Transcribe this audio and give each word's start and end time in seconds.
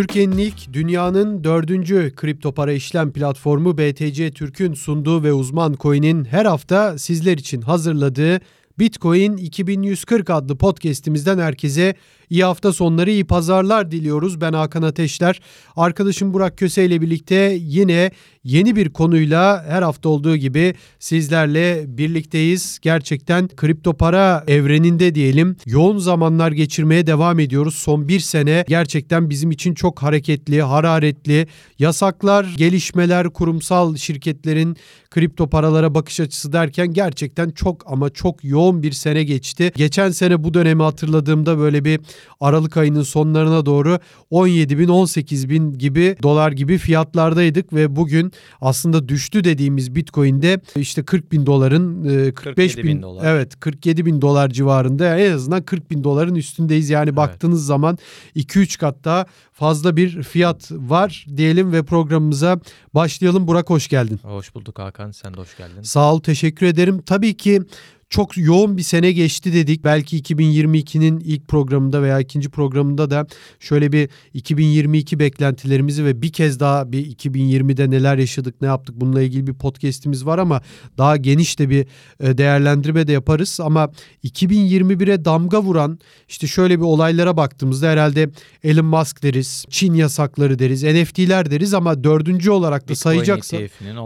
Türkiye'nin 0.00 0.38
ilk 0.38 0.72
dünyanın 0.72 1.44
dördüncü 1.44 2.12
kripto 2.16 2.52
para 2.52 2.72
işlem 2.72 3.12
platformu 3.12 3.78
BTC 3.78 4.30
Türk'ün 4.30 4.74
sunduğu 4.74 5.22
ve 5.22 5.32
uzman 5.32 5.76
coin'in 5.80 6.24
her 6.24 6.44
hafta 6.44 6.98
sizler 6.98 7.38
için 7.38 7.60
hazırladığı 7.60 8.40
Bitcoin 8.78 9.36
2140 9.36 10.30
adlı 10.30 10.56
podcast'imizden 10.56 11.38
herkese 11.38 11.94
iyi 12.30 12.44
hafta 12.44 12.72
sonları, 12.72 13.10
iyi 13.10 13.24
pazarlar 13.24 13.90
diliyoruz. 13.90 14.40
Ben 14.40 14.52
Hakan 14.52 14.82
Ateşler. 14.82 15.40
Arkadaşım 15.76 16.34
Burak 16.34 16.58
Köse 16.58 16.84
ile 16.84 17.00
birlikte 17.00 17.58
yine 17.60 18.10
yeni 18.44 18.76
bir 18.76 18.90
konuyla 18.90 19.64
her 19.68 19.82
hafta 19.82 20.08
olduğu 20.08 20.36
gibi 20.36 20.74
sizlerle 20.98 21.84
birlikteyiz. 21.88 22.78
Gerçekten 22.82 23.48
kripto 23.48 23.96
para 23.96 24.44
evreninde 24.46 25.14
diyelim 25.14 25.56
yoğun 25.66 25.98
zamanlar 25.98 26.52
geçirmeye 26.52 27.06
devam 27.06 27.38
ediyoruz. 27.38 27.74
Son 27.74 28.08
bir 28.08 28.20
sene 28.20 28.64
gerçekten 28.68 29.30
bizim 29.30 29.50
için 29.50 29.74
çok 29.74 30.02
hareketli, 30.02 30.62
hararetli. 30.62 31.46
Yasaklar, 31.78 32.54
gelişmeler, 32.56 33.30
kurumsal 33.30 33.96
şirketlerin 33.96 34.76
kripto 35.10 35.50
paralara 35.50 35.94
bakış 35.94 36.20
açısı 36.20 36.52
derken 36.52 36.92
gerçekten 36.92 37.50
çok 37.50 37.92
ama 37.92 38.10
çok 38.10 38.44
yoğun 38.44 38.82
bir 38.82 38.92
sene 38.92 39.24
geçti. 39.24 39.72
Geçen 39.76 40.10
sene 40.10 40.44
bu 40.44 40.54
dönemi 40.54 40.82
hatırladığımda 40.82 41.58
böyle 41.58 41.84
bir 41.84 42.00
Aralık 42.40 42.76
ayının 42.76 43.02
sonlarına 43.02 43.66
doğru 43.66 43.98
17 44.30 44.78
bin 44.78 44.88
18 44.88 45.50
bin 45.50 45.78
gibi 45.78 46.16
dolar 46.22 46.52
gibi 46.52 46.78
fiyatlardaydık 46.78 47.72
ve 47.72 47.96
bugün 47.96 48.32
aslında 48.60 49.08
düştü 49.08 49.44
dediğimiz 49.44 49.94
Bitcoin'de 49.94 50.60
işte 50.76 51.02
40 51.02 51.32
bin 51.32 51.46
doların 51.46 52.04
45 52.32 52.76
bin, 52.76 52.84
bin 52.84 53.02
dolar. 53.02 53.24
evet 53.24 53.60
47 53.60 54.06
bin 54.06 54.20
dolar 54.20 54.48
civarında 54.48 55.18
en 55.18 55.32
azından 55.32 55.62
40 55.62 55.90
bin 55.90 56.04
doların 56.04 56.34
üstündeyiz. 56.34 56.90
Yani 56.90 57.08
evet. 57.08 57.16
baktığınız 57.16 57.66
zaman 57.66 57.98
2-3 58.36 58.78
kat 58.78 59.04
daha 59.04 59.26
fazla 59.52 59.96
bir 59.96 60.22
fiyat 60.22 60.72
var 60.72 61.26
diyelim 61.36 61.72
ve 61.72 61.82
programımıza 61.82 62.60
başlayalım. 62.94 63.46
Burak 63.46 63.70
hoş 63.70 63.88
geldin. 63.88 64.20
Hoş 64.22 64.54
bulduk 64.54 64.78
Hakan 64.78 65.10
sen 65.10 65.34
de 65.34 65.38
hoş 65.40 65.56
geldin. 65.56 65.82
Sağ 65.82 66.14
ol 66.14 66.20
teşekkür 66.20 66.66
ederim. 66.66 67.02
Tabii 67.06 67.36
ki 67.36 67.62
çok 68.10 68.36
yoğun 68.36 68.76
bir 68.76 68.82
sene 68.82 69.12
geçti 69.12 69.52
dedik. 69.52 69.84
Belki 69.84 70.22
2022'nin 70.22 71.20
ilk 71.20 71.48
programında 71.48 72.02
veya 72.02 72.20
ikinci 72.20 72.48
programında 72.50 73.10
da 73.10 73.26
şöyle 73.60 73.92
bir 73.92 74.08
2022 74.34 75.18
beklentilerimizi 75.18 76.04
ve 76.04 76.22
bir 76.22 76.32
kez 76.32 76.60
daha 76.60 76.92
bir 76.92 77.16
2020'de 77.16 77.90
neler 77.90 78.18
yaşadık, 78.18 78.60
ne 78.60 78.66
yaptık 78.66 79.00
bununla 79.00 79.22
ilgili 79.22 79.46
bir 79.46 79.54
podcast'imiz 79.54 80.26
var 80.26 80.38
ama 80.38 80.62
daha 80.98 81.16
geniş 81.16 81.58
de 81.58 81.70
bir 81.70 81.86
e, 82.20 82.38
değerlendirme 82.38 83.06
de 83.06 83.12
yaparız. 83.12 83.60
Ama 83.62 83.90
2021'e 84.24 85.24
damga 85.24 85.62
vuran 85.62 85.98
işte 86.28 86.46
şöyle 86.46 86.78
bir 86.78 86.84
olaylara 86.84 87.36
baktığımızda 87.36 87.88
herhalde 87.88 88.30
Elon 88.64 88.86
Musk 88.86 89.22
deriz, 89.22 89.64
Çin 89.70 89.94
yasakları 89.94 90.58
deriz, 90.58 90.82
NFT'ler 90.82 91.50
deriz 91.50 91.74
ama 91.74 92.04
dördüncü 92.04 92.50
olarak 92.50 92.88
da 92.88 92.92
Bitcoin 92.92 93.14
sayacaksa 93.14 93.56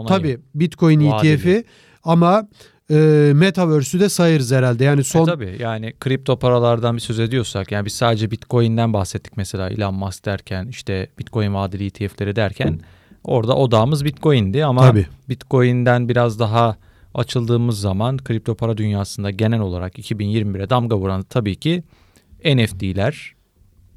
tabii 0.07 0.39
Bitcoin 0.55 0.99
ETF'i 0.99 1.63
ama 2.03 2.47
e, 2.91 3.31
Metaverse'ü 3.35 3.99
de 3.99 4.09
sayarız 4.09 4.51
herhalde. 4.51 4.83
Yani 4.83 5.03
son 5.03 5.23
e 5.23 5.25
tabii 5.25 5.57
yani 5.59 5.93
kripto 5.99 6.39
paralardan 6.39 6.95
bir 6.95 7.01
söz 7.01 7.19
ediyorsak 7.19 7.71
yani 7.71 7.85
biz 7.85 7.93
sadece 7.93 8.31
Bitcoin'den 8.31 8.93
bahsettik 8.93 9.37
mesela 9.37 9.69
Elon 9.69 9.95
Musk 9.95 10.25
derken 10.25 10.67
işte 10.67 11.09
Bitcoin 11.19 11.53
vadeli 11.53 11.85
ETF'leri 11.85 12.35
derken 12.35 12.79
orada 13.23 13.55
odağımız 13.55 14.05
Bitcoin'di 14.05 14.65
ama 14.65 14.81
tabii. 14.81 15.07
Bitcoin'den 15.29 16.09
biraz 16.09 16.39
daha 16.39 16.77
açıldığımız 17.13 17.79
zaman 17.79 18.17
kripto 18.17 18.55
para 18.55 18.77
dünyasında 18.77 19.31
genel 19.31 19.59
olarak 19.59 19.99
2021'e 19.99 20.69
damga 20.69 20.97
vuran 20.97 21.23
tabii 21.23 21.55
ki 21.55 21.83
NFT'ler 22.45 23.35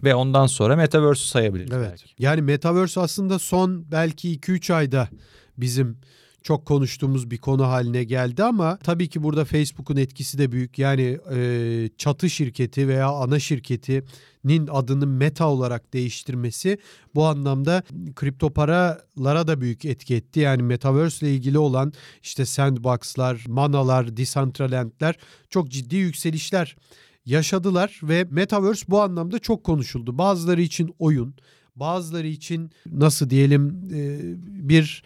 ve 0.05 0.15
ondan 0.15 0.47
sonra 0.47 0.77
Metaverse'ü 0.77 1.27
sayabiliriz 1.27 1.73
evet. 1.73 1.89
belki. 1.91 2.05
Yani 2.19 2.43
Metaverse 2.43 3.01
aslında 3.01 3.39
son 3.39 3.85
belki 3.91 4.39
2-3 4.39 4.75
ayda 4.75 5.09
bizim 5.59 5.99
çok 6.49 6.67
konuştuğumuz 6.67 7.31
bir 7.31 7.39
konu 7.39 7.67
haline 7.67 8.05
geldi 8.05 8.45
ama 8.45 8.77
tabii 8.77 9.09
ki 9.09 9.23
burada 9.23 9.45
Facebook'un 9.45 9.97
etkisi 9.97 10.39
de 10.39 10.53
büyük. 10.53 10.79
Yani 10.79 11.19
e, 11.35 11.91
çatı 11.99 12.31
şirketi 12.31 12.89
veya 12.89 13.09
ana 13.09 13.39
şirketinin 13.39 14.67
adını 14.71 15.07
Meta 15.07 15.49
olarak 15.49 15.93
değiştirmesi 15.93 16.79
bu 17.15 17.27
anlamda 17.27 17.83
kripto 18.15 18.51
paralara 18.51 19.47
da 19.47 19.61
büyük 19.61 19.85
etki 19.85 20.15
etti. 20.15 20.41
Yani 20.41 20.63
Metaverse 20.63 21.27
ile 21.27 21.35
ilgili 21.35 21.59
olan 21.59 21.93
işte 22.23 22.45
sandbox'lar, 22.45 23.45
manalar, 23.49 24.17
decentraland'ler 24.17 25.19
çok 25.51 25.69
ciddi 25.69 25.97
yükselişler 25.97 26.77
yaşadılar 27.27 28.01
ve 28.03 28.27
Metaverse 28.31 28.85
bu 28.89 29.03
anlamda 29.03 29.39
çok 29.39 29.65
konuşuldu. 29.65 30.19
Bazıları 30.19 30.63
için 30.63 30.95
oyun, 30.99 31.35
bazıları 31.77 32.27
için 32.27 32.71
nasıl 32.87 33.31
diyelim 33.31 33.91
bir 34.69 35.03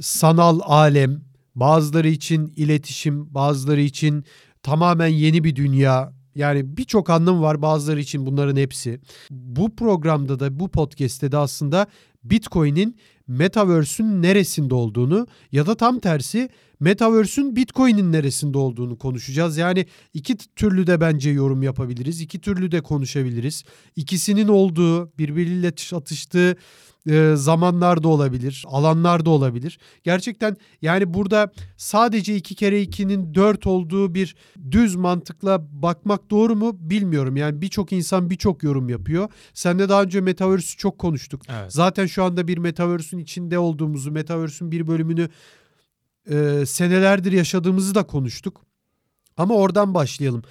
sanal 0.00 0.60
alem, 0.62 1.20
bazıları 1.54 2.08
için 2.08 2.52
iletişim, 2.56 3.34
bazıları 3.34 3.80
için 3.80 4.24
tamamen 4.62 5.06
yeni 5.06 5.44
bir 5.44 5.56
dünya. 5.56 6.12
Yani 6.34 6.76
birçok 6.76 7.10
anlam 7.10 7.42
var 7.42 7.62
bazıları 7.62 8.00
için 8.00 8.26
bunların 8.26 8.56
hepsi. 8.56 9.00
Bu 9.30 9.76
programda 9.76 10.40
da 10.40 10.60
bu 10.60 10.68
podcast'te 10.68 11.32
de 11.32 11.36
aslında 11.36 11.86
Bitcoin'in 12.24 12.96
Metaverse'ün 13.26 14.22
neresinde 14.22 14.74
olduğunu 14.74 15.26
ya 15.52 15.66
da 15.66 15.74
tam 15.74 16.00
tersi 16.00 16.48
Metaverse'ün 16.80 17.56
Bitcoin'in 17.56 18.12
neresinde 18.12 18.58
olduğunu 18.58 18.98
konuşacağız. 18.98 19.56
Yani 19.56 19.86
iki 20.14 20.36
türlü 20.36 20.86
de 20.86 21.00
bence 21.00 21.30
yorum 21.30 21.62
yapabiliriz. 21.62 22.20
iki 22.20 22.40
türlü 22.40 22.72
de 22.72 22.80
konuşabiliriz. 22.80 23.64
İkisinin 23.96 24.48
olduğu, 24.48 25.18
birbiriyle 25.18 25.72
atıştığı 25.92 26.56
e, 27.10 27.32
zamanlarda 27.36 28.08
olabilir, 28.08 28.64
alanlarda 28.66 29.30
olabilir. 29.30 29.78
Gerçekten 30.02 30.56
yani 30.82 31.14
burada 31.14 31.52
sadece 31.76 32.36
iki 32.36 32.54
kere 32.54 32.82
ikinin 32.82 33.34
dört 33.34 33.66
olduğu 33.66 34.14
bir 34.14 34.36
düz 34.70 34.96
mantıkla 34.96 35.82
bakmak 35.82 36.30
doğru 36.30 36.56
mu 36.56 36.72
bilmiyorum. 36.80 37.36
Yani 37.36 37.60
birçok 37.60 37.92
insan 37.92 38.30
birçok 38.30 38.62
yorum 38.62 38.88
yapıyor. 38.88 39.28
Sen 39.54 39.78
de 39.78 39.88
daha 39.88 40.02
önce 40.02 40.20
Metaverse'ü 40.20 40.76
çok 40.78 40.98
konuştuk. 40.98 41.42
Evet. 41.48 41.72
Zaten 41.72 42.06
şu 42.06 42.24
anda 42.24 42.48
bir 42.48 42.58
Metaverse'ün 42.58 43.20
içinde 43.20 43.58
olduğumuzu, 43.58 44.10
Metaverse'ün 44.10 44.72
bir 44.72 44.86
bölümünü 44.86 45.28
e, 46.30 46.66
senelerdir 46.66 47.32
yaşadığımızı 47.32 47.94
da 47.94 48.02
konuştuk. 48.02 48.60
Ama 49.36 49.54
oradan 49.54 49.94
başlayalım. 49.94 50.42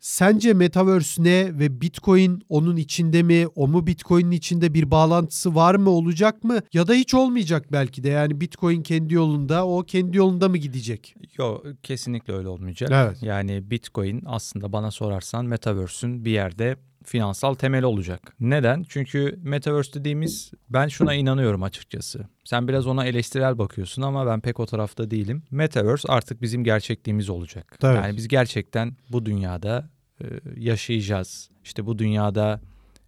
Sence 0.00 0.54
Metaverse 0.54 1.24
ne 1.24 1.58
ve 1.58 1.80
Bitcoin 1.80 2.42
onun 2.48 2.76
içinde 2.76 3.22
mi? 3.22 3.46
O 3.54 3.68
mu 3.68 3.86
Bitcoin'in 3.86 4.30
içinde 4.30 4.74
bir 4.74 4.90
bağlantısı 4.90 5.54
var 5.54 5.74
mı 5.74 5.90
olacak 5.90 6.44
mı? 6.44 6.60
Ya 6.72 6.88
da 6.88 6.94
hiç 6.94 7.14
olmayacak 7.14 7.72
belki 7.72 8.02
de. 8.02 8.08
Yani 8.08 8.40
Bitcoin 8.40 8.82
kendi 8.82 9.14
yolunda, 9.14 9.66
o 9.66 9.82
kendi 9.82 10.16
yolunda 10.16 10.48
mı 10.48 10.56
gidecek? 10.56 11.14
Yok 11.38 11.66
kesinlikle 11.82 12.32
öyle 12.32 12.48
olmayacak. 12.48 12.90
Evet. 12.92 13.22
Yani 13.22 13.70
Bitcoin 13.70 14.22
aslında 14.26 14.72
bana 14.72 14.90
sorarsan 14.90 15.44
Metaverse'ün 15.44 16.24
bir 16.24 16.30
yerde 16.30 16.76
finansal 17.08 17.54
temeli 17.54 17.86
olacak. 17.86 18.34
Neden? 18.40 18.84
Çünkü 18.88 19.38
Metaverse 19.42 19.94
dediğimiz 19.94 20.52
ben 20.70 20.88
şuna 20.88 21.14
inanıyorum 21.14 21.62
açıkçası. 21.62 22.28
Sen 22.44 22.68
biraz 22.68 22.86
ona 22.86 23.06
eleştirel 23.06 23.58
bakıyorsun 23.58 24.02
ama 24.02 24.26
ben 24.26 24.40
pek 24.40 24.60
o 24.60 24.66
tarafta 24.66 25.10
değilim. 25.10 25.42
Metaverse 25.50 26.08
artık 26.08 26.42
bizim 26.42 26.64
gerçekliğimiz 26.64 27.28
olacak. 27.28 27.78
Evet. 27.84 27.96
Yani 27.96 28.16
biz 28.16 28.28
gerçekten 28.28 28.96
bu 29.10 29.26
dünyada 29.26 29.90
e, 30.20 30.24
yaşayacağız. 30.56 31.50
İşte 31.64 31.86
bu 31.86 31.98
dünyada 31.98 32.60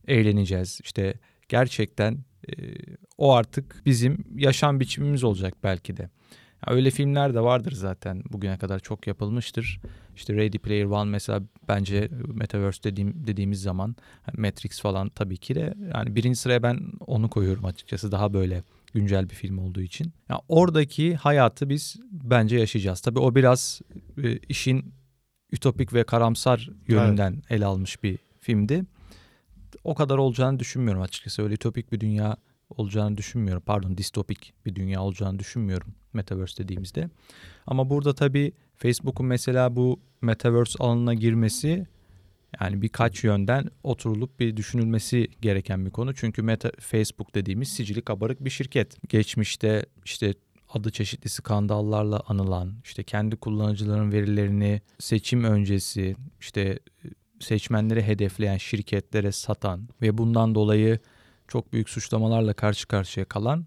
eğleneceğiz. 0.09 0.81
İşte 0.85 1.15
gerçekten 1.49 2.19
e, 2.49 2.53
o 3.19 3.35
artık 3.35 3.83
bizim 3.87 4.25
yaşam 4.37 4.81
biçimimiz 4.81 5.25
olacak 5.25 5.55
belki 5.63 5.97
de. 5.97 6.11
Öyle 6.67 6.91
filmler 6.91 7.35
de 7.35 7.41
vardır 7.41 7.73
zaten 7.73 8.23
bugüne 8.33 8.59
kadar 8.59 8.79
çok 8.79 9.07
yapılmıştır. 9.07 9.81
İşte 10.17 10.35
Ready 10.35 10.59
Player 10.59 10.85
One 10.85 11.11
mesela 11.11 11.43
bence 11.69 12.09
Metaverse 12.35 12.83
dediğim, 12.83 13.27
dediğimiz 13.27 13.63
zaman 13.63 13.97
Matrix 14.37 14.81
falan 14.81 15.09
tabii 15.09 15.37
ki 15.37 15.55
de 15.55 15.75
yani 15.95 16.17
birinci 16.17 16.39
sıraya 16.39 16.63
ben 16.63 16.81
onu 17.07 17.31
koyuyorum 17.31 17.65
açıkçası 17.65 18.13
daha 18.13 18.33
böyle 18.33 18.63
güncel 18.95 19.31
bir 19.31 19.35
film 19.35 19.59
olduğu 19.59 19.81
için. 19.81 20.13
Yani 20.29 20.41
oradaki 20.49 21.15
hayatı 21.15 21.69
biz 21.69 21.97
bence 22.11 22.59
yaşayacağız. 22.59 23.01
Tabii 23.01 23.19
o 23.19 23.35
biraz 23.35 23.81
e, 24.23 24.37
işin 24.37 24.95
ütopik 25.53 25.95
ve 25.95 26.05
karamsar 26.05 26.71
yönünden 26.89 27.33
evet. 27.33 27.51
ele 27.51 27.67
almış 27.67 28.03
bir 28.03 28.19
filmdi. 28.41 28.85
O 29.85 29.95
kadar 29.95 30.19
olacağını 30.19 30.59
düşünmüyorum 30.59 31.03
açıkçası. 31.03 31.43
Öyle 31.43 31.55
ütopik 31.55 31.93
bir 31.93 32.01
dünya 32.01 32.37
olacağını 32.71 33.17
düşünmüyorum. 33.17 33.63
Pardon 33.67 33.99
distopik 33.99 34.53
bir 34.67 34.75
dünya 34.75 35.03
olacağını 35.03 35.39
düşünmüyorum 35.39 35.95
Metaverse 36.13 36.65
dediğimizde. 36.65 37.11
Ama 37.67 37.91
burada 37.91 38.15
tabii 38.15 38.53
Facebook'un 38.77 39.27
mesela 39.27 39.77
bu 39.77 40.01
Metaverse 40.23 40.75
alanına 40.79 41.15
girmesi 41.15 41.87
yani 42.61 42.83
birkaç 42.83 43.25
yönden 43.25 43.71
oturulup 43.83 44.41
bir 44.41 44.57
düşünülmesi 44.57 45.29
gereken 45.41 45.87
bir 45.87 45.91
konu. 45.91 46.15
Çünkü 46.15 46.43
Meta, 46.43 46.71
Facebook 46.81 47.35
dediğimiz 47.35 47.69
sicili 47.69 48.03
kabarık 48.03 48.45
bir 48.45 48.51
şirket. 48.51 49.09
Geçmişte 49.09 49.87
işte 50.05 50.35
adı 50.69 50.91
çeşitli 50.91 51.29
skandallarla 51.29 52.23
anılan, 52.29 52.75
işte 52.85 53.03
kendi 53.03 53.37
kullanıcıların 53.37 54.13
verilerini 54.13 54.81
seçim 54.99 55.45
öncesi 55.45 56.17
işte 56.41 56.79
seçmenleri 57.41 58.03
hedefleyen 58.03 58.57
şirketlere 58.57 59.33
satan 59.33 59.89
ve 60.03 60.19
bundan 60.19 60.55
dolayı 60.55 60.99
çok 61.51 61.73
büyük 61.73 61.89
suçlamalarla 61.89 62.53
karşı 62.53 62.89
karşıya 62.89 63.25
kalan 63.25 63.67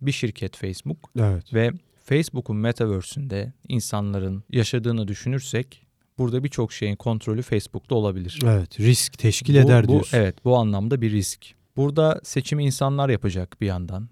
bir 0.00 0.12
şirket 0.12 0.56
Facebook. 0.56 1.10
Evet. 1.18 1.54
Ve 1.54 1.70
Facebook'un 2.04 2.56
metaverse'ünde 2.56 3.52
insanların 3.68 4.44
yaşadığını 4.50 5.08
düşünürsek 5.08 5.86
burada 6.18 6.44
birçok 6.44 6.72
şeyin 6.72 6.96
kontrolü 6.96 7.42
Facebook'ta 7.42 7.94
olabilir. 7.94 8.40
Evet, 8.44 8.80
risk 8.80 9.18
teşkil 9.18 9.54
bu, 9.54 9.58
eder 9.58 9.84
bu, 9.84 9.88
diyorsun. 9.88 10.18
Evet, 10.18 10.44
bu 10.44 10.56
anlamda 10.56 11.00
bir 11.00 11.10
risk. 11.10 11.46
Burada 11.76 12.20
seçimi 12.22 12.64
insanlar 12.64 13.08
yapacak 13.08 13.60
bir 13.60 13.66
yandan. 13.66 14.08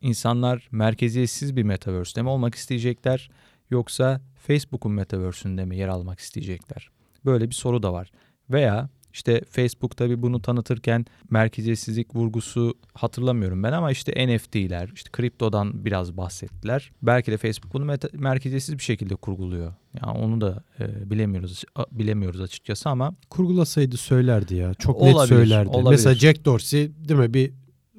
İnsanlar 0.00 0.68
merkeziyetsiz 0.70 1.56
bir 1.56 1.62
metaverse'de 1.62 2.22
mi 2.22 2.28
olmak 2.28 2.54
isteyecekler 2.54 3.30
yoksa 3.70 4.20
Facebook'un 4.46 4.92
metaverse'ünde 4.92 5.64
mi 5.64 5.76
yer 5.76 5.88
almak 5.88 6.18
isteyecekler? 6.18 6.90
Böyle 7.24 7.50
bir 7.50 7.54
soru 7.54 7.82
da 7.82 7.92
var. 7.92 8.10
Veya 8.50 8.88
işte 9.12 9.40
Facebook 9.50 9.96
tabi 9.96 10.22
bunu 10.22 10.42
tanıtırken 10.42 11.06
merkeziyetsizlik 11.30 12.16
vurgusu 12.16 12.74
hatırlamıyorum 12.94 13.62
ben 13.62 13.72
ama 13.72 13.90
işte 13.90 14.26
NFT'ler, 14.26 14.90
işte 14.94 15.10
kriptodan 15.12 15.84
biraz 15.84 16.16
bahsettiler. 16.16 16.92
Belki 17.02 17.32
de 17.32 17.36
Facebook 17.36 17.74
bunu 17.74 17.96
merkeziyetsiz 18.12 18.78
bir 18.78 18.82
şekilde 18.82 19.14
kurguluyor. 19.14 19.74
Yani 20.02 20.18
onu 20.18 20.40
da 20.40 20.64
e, 20.80 21.10
bilemiyoruz 21.10 21.64
bilemiyoruz 21.92 22.40
açıkçası 22.40 22.88
ama 22.88 23.14
kurgulasaydı 23.30 23.96
söylerdi 23.96 24.54
ya. 24.54 24.74
Çok 24.74 24.96
olabilir, 24.96 25.20
net 25.20 25.28
söylerdi. 25.28 25.68
Olabilir. 25.68 25.90
Mesela 25.90 26.14
Jack 26.14 26.44
Dorsey 26.44 26.90
değil 27.08 27.20
mi 27.20 27.34
bir 27.34 27.52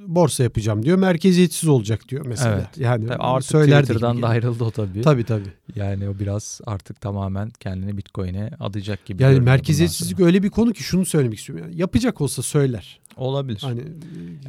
borsa 0.07 0.43
yapacağım 0.43 0.83
diyor. 0.83 0.97
Merkeziyetsiz 0.97 1.69
olacak 1.69 2.09
diyor 2.09 2.25
mesela. 2.25 2.55
Evet. 2.55 2.77
Yani 2.77 3.07
tabii 3.07 3.17
artık 3.17 3.61
Twitter'dan 3.61 4.21
da 4.21 4.27
ayrıldı 4.27 4.63
o 4.63 4.71
tabii. 4.71 5.01
Tabii 5.01 5.23
tabii. 5.23 5.53
Yani 5.75 6.09
o 6.09 6.19
biraz 6.19 6.61
artık 6.65 7.01
tamamen 7.01 7.49
kendini 7.49 7.97
Bitcoin'e 7.97 8.51
adayacak 8.59 9.05
gibi. 9.05 9.23
Yani 9.23 9.39
merkeziyetsizlik 9.39 10.19
öyle 10.19 10.43
bir 10.43 10.49
konu 10.49 10.73
ki 10.73 10.83
şunu 10.83 11.05
söylemek 11.05 11.39
istiyorum. 11.39 11.65
Yani 11.65 11.81
yapacak 11.81 12.21
olsa 12.21 12.41
söyler. 12.41 12.99
Olabilir. 13.15 13.61
Hani 13.61 13.79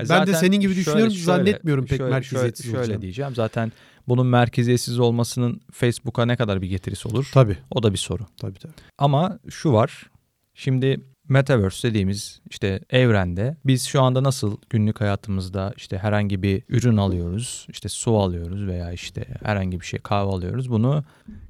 ya 0.01 0.09
ben 0.09 0.27
de 0.27 0.35
senin 0.35 0.61
gibi 0.61 0.77
düşünüyorum. 0.77 1.13
Şöyle, 1.13 1.25
zannetmiyorum 1.25 1.87
pek 1.87 1.99
şöyle, 1.99 2.11
merkeziyetsiz 2.11 2.67
şöyle, 2.67 2.87
şöyle 2.87 3.03
diyeceğim. 3.03 3.35
Zaten 3.35 3.73
bunun 4.09 4.27
merkeziyetsiz 4.27 4.99
olmasının 4.99 5.61
Facebook'a 5.73 6.27
ne 6.27 6.37
kadar 6.37 6.63
bir 6.63 6.69
getirisi 6.69 7.09
olur? 7.09 7.31
Tabii. 7.35 7.57
O 7.71 7.83
da 7.83 7.93
bir 7.93 7.99
soru. 7.99 8.23
Tabii 8.41 8.59
tabii. 8.59 8.73
Ama 8.99 9.39
şu 9.51 9.73
var. 9.73 10.11
Şimdi 10.55 11.01
Metaverse 11.33 11.89
dediğimiz 11.89 12.41
işte 12.51 12.81
evrende 12.91 13.57
biz 13.65 13.85
şu 13.85 14.03
anda 14.03 14.23
nasıl 14.23 14.57
günlük 14.71 15.01
hayatımızda 15.01 15.73
işte 15.77 15.99
herhangi 15.99 16.43
bir 16.43 16.63
ürün 16.69 16.97
alıyoruz, 16.97 17.67
işte 17.69 17.89
su 17.89 18.17
alıyoruz 18.19 18.67
veya 18.67 18.93
işte 18.93 19.27
herhangi 19.43 19.81
bir 19.81 19.87
şey 19.87 20.01
kahve 20.01 20.31
alıyoruz. 20.31 20.71
Bunu 20.71 21.05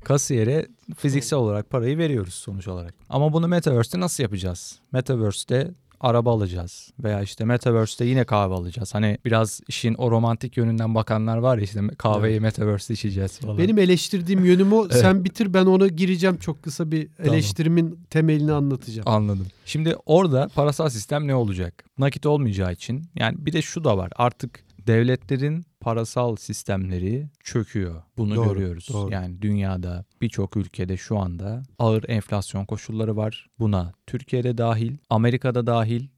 kasiyere 0.04 0.66
fiziksel 0.96 1.38
olarak 1.38 1.70
parayı 1.70 1.98
veriyoruz 1.98 2.34
sonuç 2.34 2.68
olarak. 2.68 2.94
Ama 3.08 3.32
bunu 3.32 3.48
Metaverse'te 3.48 4.00
nasıl 4.00 4.22
yapacağız? 4.22 4.78
Metaverse'te 4.92 5.70
araba 6.02 6.32
alacağız 6.32 6.90
veya 7.02 7.22
işte 7.22 7.44
Metaverse'te 7.44 8.04
yine 8.04 8.24
kahve 8.24 8.54
alacağız. 8.54 8.94
Hani 8.94 9.18
biraz 9.24 9.60
işin 9.68 9.94
o 9.94 10.10
romantik 10.10 10.56
yönünden 10.56 10.94
bakanlar 10.94 11.36
var 11.36 11.58
ya 11.58 11.64
işte 11.64 11.80
kahveyi 11.98 12.32
evet. 12.32 12.42
Metaverse'te 12.42 12.94
içeceğiz 12.94 13.38
falan. 13.38 13.58
Benim 13.58 13.78
eleştirdiğim 13.78 14.44
yönüm 14.44 14.72
o. 14.72 14.84
evet. 14.84 14.96
Sen 14.96 15.24
bitir 15.24 15.54
ben 15.54 15.66
ona 15.66 15.86
gireceğim 15.86 16.36
çok 16.36 16.62
kısa 16.62 16.90
bir 16.90 17.08
eleştirimin 17.24 17.90
tamam. 17.90 18.04
temelini 18.10 18.52
anlatacağım. 18.52 19.08
Anladım. 19.08 19.46
Şimdi 19.64 19.96
orada 20.06 20.48
parasal 20.54 20.88
sistem 20.88 21.26
ne 21.26 21.34
olacak? 21.34 21.84
Nakit 21.98 22.26
olmayacağı 22.26 22.72
için 22.72 23.02
yani 23.14 23.36
bir 23.38 23.52
de 23.52 23.62
şu 23.62 23.84
da 23.84 23.98
var 23.98 24.10
artık 24.16 24.64
devletlerin 24.86 25.64
parasal 25.82 26.36
sistemleri 26.36 27.28
çöküyor. 27.44 28.02
Bunu 28.16 28.34
doğru, 28.34 28.48
görüyoruz. 28.48 28.88
Doğru. 28.92 29.12
Yani 29.12 29.42
dünyada 29.42 30.04
birçok 30.20 30.56
ülkede 30.56 30.96
şu 30.96 31.18
anda 31.18 31.62
ağır 31.78 32.04
enflasyon 32.08 32.64
koşulları 32.64 33.16
var. 33.16 33.46
Buna 33.58 33.92
Türkiye'de 34.06 34.58
dahil, 34.58 34.96
Amerika'da 35.10 35.66
dahil 35.66 36.08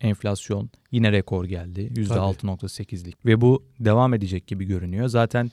enflasyon 0.00 0.70
yine 0.90 1.12
rekor 1.12 1.44
geldi. 1.44 1.80
%6.8'lik 1.94 3.26
ve 3.26 3.40
bu 3.40 3.64
devam 3.80 4.14
edecek 4.14 4.46
gibi 4.46 4.64
görünüyor. 4.64 5.08
Zaten 5.08 5.50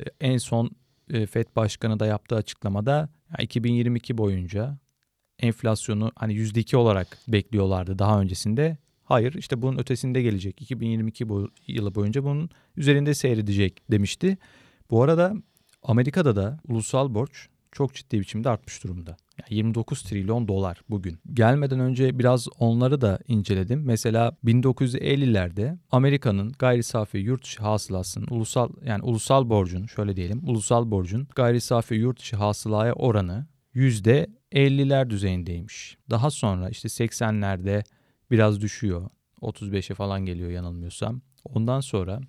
e, 0.00 0.04
en 0.20 0.38
son 0.38 0.70
e, 1.10 1.26
FED 1.26 1.46
Başkanı 1.56 2.00
da 2.00 2.06
yaptığı 2.06 2.36
açıklamada 2.36 3.08
2022 3.38 4.18
boyunca 4.18 4.78
enflasyonu 5.38 6.12
hani 6.16 6.34
%2 6.34 6.76
olarak 6.76 7.18
bekliyorlardı 7.28 7.98
daha 7.98 8.20
öncesinde. 8.20 8.76
Hayır 9.10 9.34
işte 9.34 9.62
bunun 9.62 9.78
ötesinde 9.78 10.22
gelecek. 10.22 10.62
2022 10.62 11.28
bu, 11.28 11.48
yılı 11.66 11.94
boyunca 11.94 12.24
bunun 12.24 12.50
üzerinde 12.76 13.14
seyredecek 13.14 13.82
demişti. 13.90 14.38
Bu 14.90 15.02
arada 15.02 15.34
Amerika'da 15.82 16.36
da 16.36 16.60
ulusal 16.68 17.14
borç 17.14 17.48
çok 17.72 17.94
ciddi 17.94 18.20
biçimde 18.20 18.48
artmış 18.48 18.84
durumda. 18.84 19.16
Yani 19.38 19.56
29 19.56 20.02
trilyon 20.02 20.48
dolar 20.48 20.80
bugün. 20.90 21.18
Gelmeden 21.32 21.80
önce 21.80 22.18
biraz 22.18 22.48
onları 22.58 23.00
da 23.00 23.18
inceledim. 23.28 23.82
Mesela 23.84 24.36
1950'lerde 24.44 25.78
Amerika'nın 25.90 26.52
gayri 26.58 26.82
safi 26.82 27.18
yurt 27.18 27.44
dışı 27.44 27.62
hasılasının 27.62 28.26
ulusal 28.30 28.70
yani 28.84 29.02
ulusal 29.02 29.50
borcun 29.50 29.86
şöyle 29.86 30.16
diyelim 30.16 30.40
ulusal 30.48 30.90
borcun 30.90 31.28
gayri 31.34 31.60
safi 31.60 31.94
yurt 31.94 32.18
dışı 32.18 32.36
hasılaya 32.36 32.92
oranı 32.92 33.46
%50'ler 33.74 35.10
düzeyindeymiş. 35.10 35.98
Daha 36.10 36.30
sonra 36.30 36.68
işte 36.68 36.88
80'lerde 36.88 37.84
biraz 38.30 38.60
düşüyor. 38.60 39.10
35'e 39.42 39.94
falan 39.94 40.26
geliyor 40.26 40.50
yanılmıyorsam. 40.50 41.20
Ondan 41.44 41.80
sonra 41.80 42.20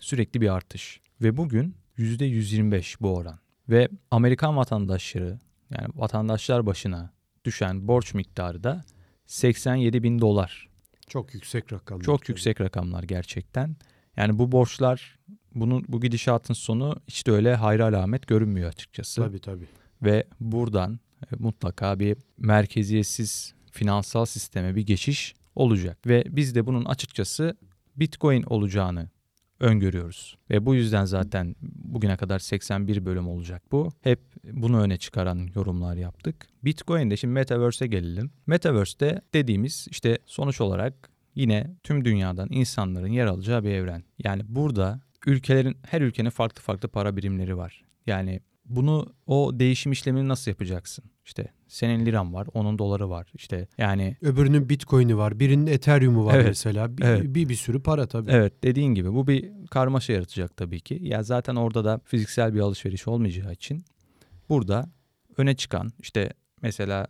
sürekli 0.00 0.40
bir 0.40 0.48
artış. 0.48 1.00
Ve 1.20 1.36
bugün 1.36 1.76
%125 1.98 2.96
bu 3.00 3.16
oran. 3.16 3.38
Ve 3.68 3.88
Amerikan 4.10 4.56
vatandaşları 4.56 5.40
yani 5.70 5.88
vatandaşlar 5.94 6.66
başına 6.66 7.10
düşen 7.44 7.88
borç 7.88 8.14
miktarı 8.14 8.64
da 8.64 8.84
87 9.26 10.02
bin 10.02 10.20
dolar. 10.20 10.68
Çok 11.08 11.34
yüksek 11.34 11.72
rakamlar. 11.72 12.04
Çok 12.04 12.22
tabii. 12.22 12.30
yüksek 12.30 12.60
rakamlar 12.60 13.02
gerçekten. 13.02 13.76
Yani 14.16 14.38
bu 14.38 14.52
borçlar 14.52 15.18
bunun 15.54 15.84
bu 15.88 16.00
gidişatın 16.00 16.54
sonu 16.54 16.96
hiç 17.08 17.26
de 17.26 17.32
öyle 17.32 17.54
hayra 17.54 17.84
alamet 17.84 18.26
görünmüyor 18.26 18.68
açıkçası. 18.68 19.22
Tabii 19.22 19.38
tabii. 19.38 19.66
Ve 20.02 20.26
buradan 20.40 21.00
e, 21.22 21.36
mutlaka 21.38 21.98
bir 21.98 22.16
merkeziyetsiz 22.38 23.54
finansal 23.76 24.24
sisteme 24.24 24.76
bir 24.76 24.86
geçiş 24.86 25.34
olacak. 25.54 25.98
Ve 26.06 26.24
biz 26.28 26.54
de 26.54 26.66
bunun 26.66 26.84
açıkçası 26.84 27.56
Bitcoin 27.96 28.42
olacağını 28.42 29.08
öngörüyoruz. 29.60 30.36
Ve 30.50 30.66
bu 30.66 30.74
yüzden 30.74 31.04
zaten 31.04 31.56
bugüne 31.62 32.16
kadar 32.16 32.38
81 32.38 33.04
bölüm 33.04 33.28
olacak 33.28 33.62
bu. 33.72 33.88
Hep 34.00 34.20
bunu 34.44 34.80
öne 34.80 34.96
çıkaran 34.96 35.48
yorumlar 35.54 35.96
yaptık. 35.96 36.46
Bitcoin'de 36.64 37.16
şimdi 37.16 37.34
Metaverse'e 37.34 37.88
gelelim. 37.88 38.30
Metaverse'de 38.46 39.22
dediğimiz 39.34 39.86
işte 39.90 40.18
sonuç 40.26 40.60
olarak 40.60 41.10
yine 41.34 41.76
tüm 41.82 42.04
dünyadan 42.04 42.48
insanların 42.50 43.12
yer 43.12 43.26
alacağı 43.26 43.64
bir 43.64 43.70
evren. 43.70 44.04
Yani 44.18 44.42
burada 44.48 45.00
ülkelerin 45.26 45.76
her 45.82 46.00
ülkenin 46.00 46.30
farklı 46.30 46.62
farklı 46.62 46.88
para 46.88 47.16
birimleri 47.16 47.56
var. 47.56 47.84
Yani 48.06 48.40
bunu 48.68 49.14
o 49.26 49.52
değişim 49.54 49.92
işlemini 49.92 50.28
nasıl 50.28 50.50
yapacaksın? 50.50 51.04
İşte 51.24 51.52
senin 51.68 52.06
liran 52.06 52.34
var, 52.34 52.48
onun 52.54 52.78
doları 52.78 53.10
var. 53.10 53.26
İşte 53.34 53.68
yani 53.78 54.16
öbürünün 54.22 54.68
Bitcoin'i 54.68 55.16
var, 55.16 55.40
birinin 55.40 55.66
Ethereum'u 55.66 56.26
var 56.26 56.34
evet, 56.34 56.46
mesela. 56.46 56.98
Bir, 56.98 57.04
evet. 57.04 57.24
bir 57.24 57.48
bir 57.48 57.54
sürü 57.54 57.82
para 57.82 58.06
tabii. 58.06 58.30
Evet, 58.30 58.62
dediğin 58.62 58.94
gibi 58.94 59.12
bu 59.12 59.26
bir 59.26 59.66
karmaşa 59.70 60.12
yaratacak 60.12 60.56
tabii 60.56 60.80
ki. 60.80 60.98
Ya 61.02 61.22
zaten 61.22 61.56
orada 61.56 61.84
da 61.84 62.00
fiziksel 62.04 62.54
bir 62.54 62.60
alışveriş 62.60 63.08
olmayacağı 63.08 63.52
için 63.52 63.84
burada 64.48 64.90
öne 65.36 65.56
çıkan 65.56 65.92
işte 66.02 66.30
mesela 66.62 67.06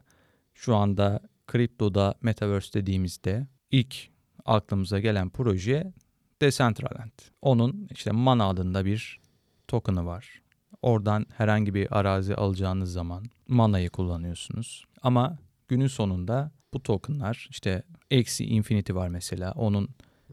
şu 0.54 0.74
anda 0.76 1.20
kriptoda 1.46 2.14
metaverse 2.22 2.80
dediğimizde 2.80 3.46
ilk 3.70 4.08
aklımıza 4.44 5.00
gelen 5.00 5.30
proje 5.30 5.92
Decentraland. 6.40 7.12
Onun 7.42 7.88
işte 7.94 8.10
Mana 8.10 8.48
adında 8.48 8.84
bir 8.84 9.20
token'ı 9.68 10.06
var. 10.06 10.42
Oradan 10.82 11.26
herhangi 11.36 11.74
bir 11.74 11.98
arazi 11.98 12.34
alacağınız 12.34 12.92
zaman 12.92 13.24
manayı 13.48 13.90
kullanıyorsunuz. 13.90 14.84
Ama 15.02 15.38
günün 15.68 15.86
sonunda 15.86 16.50
bu 16.74 16.82
tokenlar 16.82 17.48
işte 17.50 17.82
eksi 18.10 18.44
infinity 18.44 18.92
var 18.94 19.08
mesela 19.08 19.52
onun 19.52 19.88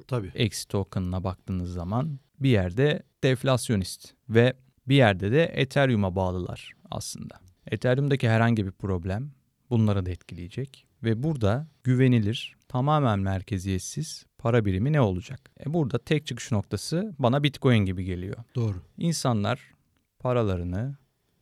Tabii. 0.08 0.32
eksi 0.36 0.68
token'ına 0.68 1.24
baktığınız 1.24 1.74
zaman 1.74 2.20
bir 2.40 2.50
yerde 2.50 3.04
deflasyonist 3.24 4.14
ve 4.30 4.54
bir 4.88 4.96
yerde 4.96 5.32
de 5.32 5.44
Ethereum'a 5.44 6.16
bağlılar 6.16 6.74
aslında. 6.92 7.40
Ethereum'daki 7.68 8.30
herhangi 8.30 8.66
bir 8.66 8.72
problem 8.72 9.32
bunları 9.70 10.06
da 10.06 10.12
etkileyecek 10.12 10.86
ve 11.04 11.24
burada 11.24 11.68
güvenilir, 11.84 12.56
tamamen 12.68 13.20
merkeziyetsiz 13.20 14.26
para 14.38 14.66
birimi 14.66 14.94
ne 14.94 15.02
olacak? 15.02 15.52
E 15.66 15.74
burada 15.74 16.00
tek 16.00 16.26
çıkış 16.26 16.52
noktası 16.52 17.16
bana 17.20 17.44
Bitcoin 17.44 17.86
gibi 17.86 18.04
geliyor. 18.04 18.36
Doğru. 18.56 18.78
İnsanlar 18.98 19.73
paralarını 20.24 20.96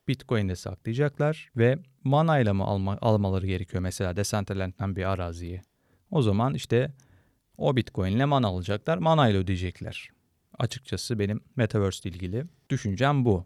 Bitcoin'de 0.08 0.56
saklayacaklar 0.56 1.50
ve 1.58 1.80
mana 2.04 2.40
ile 2.40 2.54
mi 2.54 2.64
alma, 2.64 2.98
almaları 3.02 3.48
gerekiyor 3.48 3.84
mesela 3.84 4.16
Decentraland'den 4.16 4.96
bir 4.96 5.10
araziyi. 5.12 5.62
O 6.12 6.22
zaman 6.22 6.54
işte 6.54 6.94
o 7.58 7.76
Bitcoin 7.76 8.12
ile 8.12 8.26
mana 8.26 8.48
alacaklar, 8.48 8.98
mana 8.98 9.30
ile 9.30 9.38
ödeyecekler. 9.38 10.10
Açıkçası 10.60 11.20
benim 11.20 11.42
Metaverse 11.56 12.10
ile 12.10 12.16
ilgili 12.16 12.46
düşüncem 12.70 13.26
bu 13.26 13.46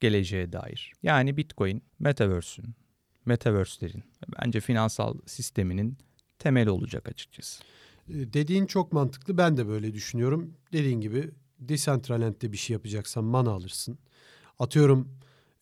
geleceğe 0.00 0.52
dair. 0.52 0.92
Yani 1.02 1.36
Bitcoin, 1.36 1.82
Metaverse'ün, 1.98 2.74
Metaverse'lerin 3.24 4.04
bence 4.38 4.60
finansal 4.60 5.14
sisteminin 5.26 5.98
temeli 6.38 6.70
olacak 6.70 7.08
açıkçası. 7.08 7.62
E, 8.08 8.32
dediğin 8.32 8.66
çok 8.66 8.92
mantıklı. 8.92 9.38
Ben 9.38 9.56
de 9.56 9.68
böyle 9.68 9.94
düşünüyorum. 9.94 10.54
Dediğin 10.72 11.00
gibi 11.00 11.30
Decentraland'de 11.58 12.52
bir 12.52 12.56
şey 12.56 12.74
yapacaksan 12.74 13.24
mana 13.24 13.50
alırsın. 13.50 13.98
Atıyorum 14.60 15.08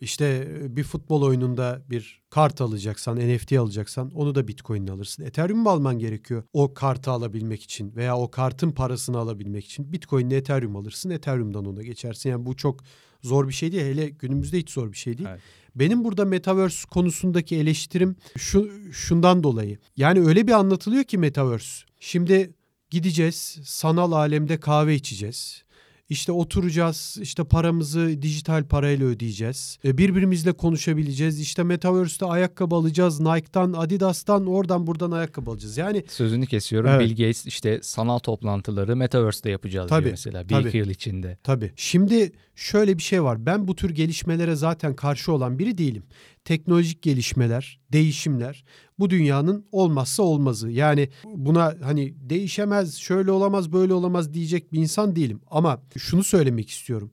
işte 0.01 0.49
e, 0.63 0.77
bir 0.77 0.85
futbol 0.85 1.23
oyununda 1.23 1.83
bir 1.91 2.23
kart 2.31 2.61
alacaksan, 2.61 3.19
NFT 3.19 3.53
alacaksan 3.53 4.11
onu 4.11 4.35
da 4.35 4.49
Bitcoin'le 4.49 4.89
alırsın. 4.89 5.25
Ethereum 5.25 5.59
mu 5.59 5.71
alman 5.71 5.99
gerekiyor 5.99 6.43
o 6.53 6.75
kartı 6.75 7.11
alabilmek 7.11 7.63
için 7.63 7.97
veya 7.97 8.17
o 8.17 8.31
kartın 8.31 8.71
parasını 8.71 9.19
alabilmek 9.19 9.65
için? 9.65 9.93
Bitcoin'le 9.93 10.31
Ethereum 10.31 10.77
alırsın, 10.77 11.11
Ethereum'dan 11.11 11.65
ona 11.65 11.83
geçersin. 11.83 12.31
Yani 12.31 12.47
bu 12.47 12.57
çok 12.57 12.81
zor 13.23 13.49
bir 13.49 13.53
şey 13.53 13.73
değil. 13.73 13.83
Hele 13.83 14.09
günümüzde 14.09 14.59
hiç 14.59 14.71
zor 14.71 14.93
bir 14.93 14.97
şey 14.97 15.19
değil. 15.19 15.29
Evet. 15.33 15.41
Benim 15.75 16.05
burada 16.05 16.25
metaverse 16.25 16.89
konusundaki 16.91 17.57
eleştirim 17.57 18.17
şu 18.37 18.71
şundan 18.93 19.43
dolayı. 19.43 19.79
Yani 19.97 20.21
öyle 20.21 20.47
bir 20.47 20.53
anlatılıyor 20.53 21.05
ki 21.05 21.19
metaverse. 21.19 21.87
Şimdi 22.01 22.55
gideceğiz, 22.91 23.59
sanal 23.65 24.13
alemde 24.13 24.61
kahve 24.61 24.95
içeceğiz. 24.95 25.65
İşte 26.09 26.33
oturacağız, 26.33 27.17
işte 27.21 27.45
paramızı 27.45 28.23
dijital 28.23 28.65
parayla 28.65 29.07
ödeyeceğiz. 29.07 29.79
E, 29.85 29.99
birbirimizle 29.99 30.53
konuşabileceğiz. 30.53 31.41
İşte 31.41 31.63
Metaverse'te 31.63 32.27
ayakkabı 32.27 32.75
alacağız. 32.75 33.21
Nike'dan, 33.21 33.73
Adidas'tan, 33.73 34.47
oradan 34.47 34.87
buradan 34.87 35.11
ayakkabı 35.11 35.51
alacağız. 35.51 35.77
Yani 35.77 36.05
sözünü 36.09 36.47
kesiyorum. 36.47 36.91
Evet. 36.91 37.01
Bill 37.01 37.11
Gates 37.11 37.47
işte 37.47 37.81
sanal 37.83 38.19
toplantıları 38.19 38.97
Metaverse'te 38.97 39.51
yapacağız 39.51 39.89
tabii, 39.89 40.05
diyor 40.05 40.13
mesela 40.13 40.45
bir 40.45 40.49
tabii, 40.49 40.69
iki 40.69 40.77
yıl 40.79 40.91
içinde. 40.91 41.39
Tabii. 41.43 41.73
Şimdi 41.77 42.33
şöyle 42.57 42.99
bir 42.99 43.03
şey 43.03 43.23
var. 43.23 43.47
Ben 43.47 43.69
bu 43.69 43.77
tür 43.77 43.91
gelişmelere 43.91 44.57
zaten 44.57 44.97
karşı 44.97 45.33
olan 45.33 45.59
biri 45.59 45.79
değilim 45.79 46.03
teknolojik 46.45 47.03
gelişmeler, 47.03 47.81
değişimler 47.93 48.65
bu 48.99 49.11
dünyanın 49.11 49.67
olmazsa 49.73 50.23
olmazı. 50.23 50.71
Yani 50.71 51.09
buna 51.25 51.75
hani 51.83 52.15
değişemez, 52.31 52.97
şöyle 52.97 53.31
olamaz, 53.31 53.73
böyle 53.73 53.93
olamaz 53.93 54.35
diyecek 54.35 54.73
bir 54.73 54.79
insan 54.79 55.17
değilim. 55.17 55.41
Ama 55.51 55.83
şunu 55.99 56.25
söylemek 56.25 56.71
istiyorum. 56.71 57.11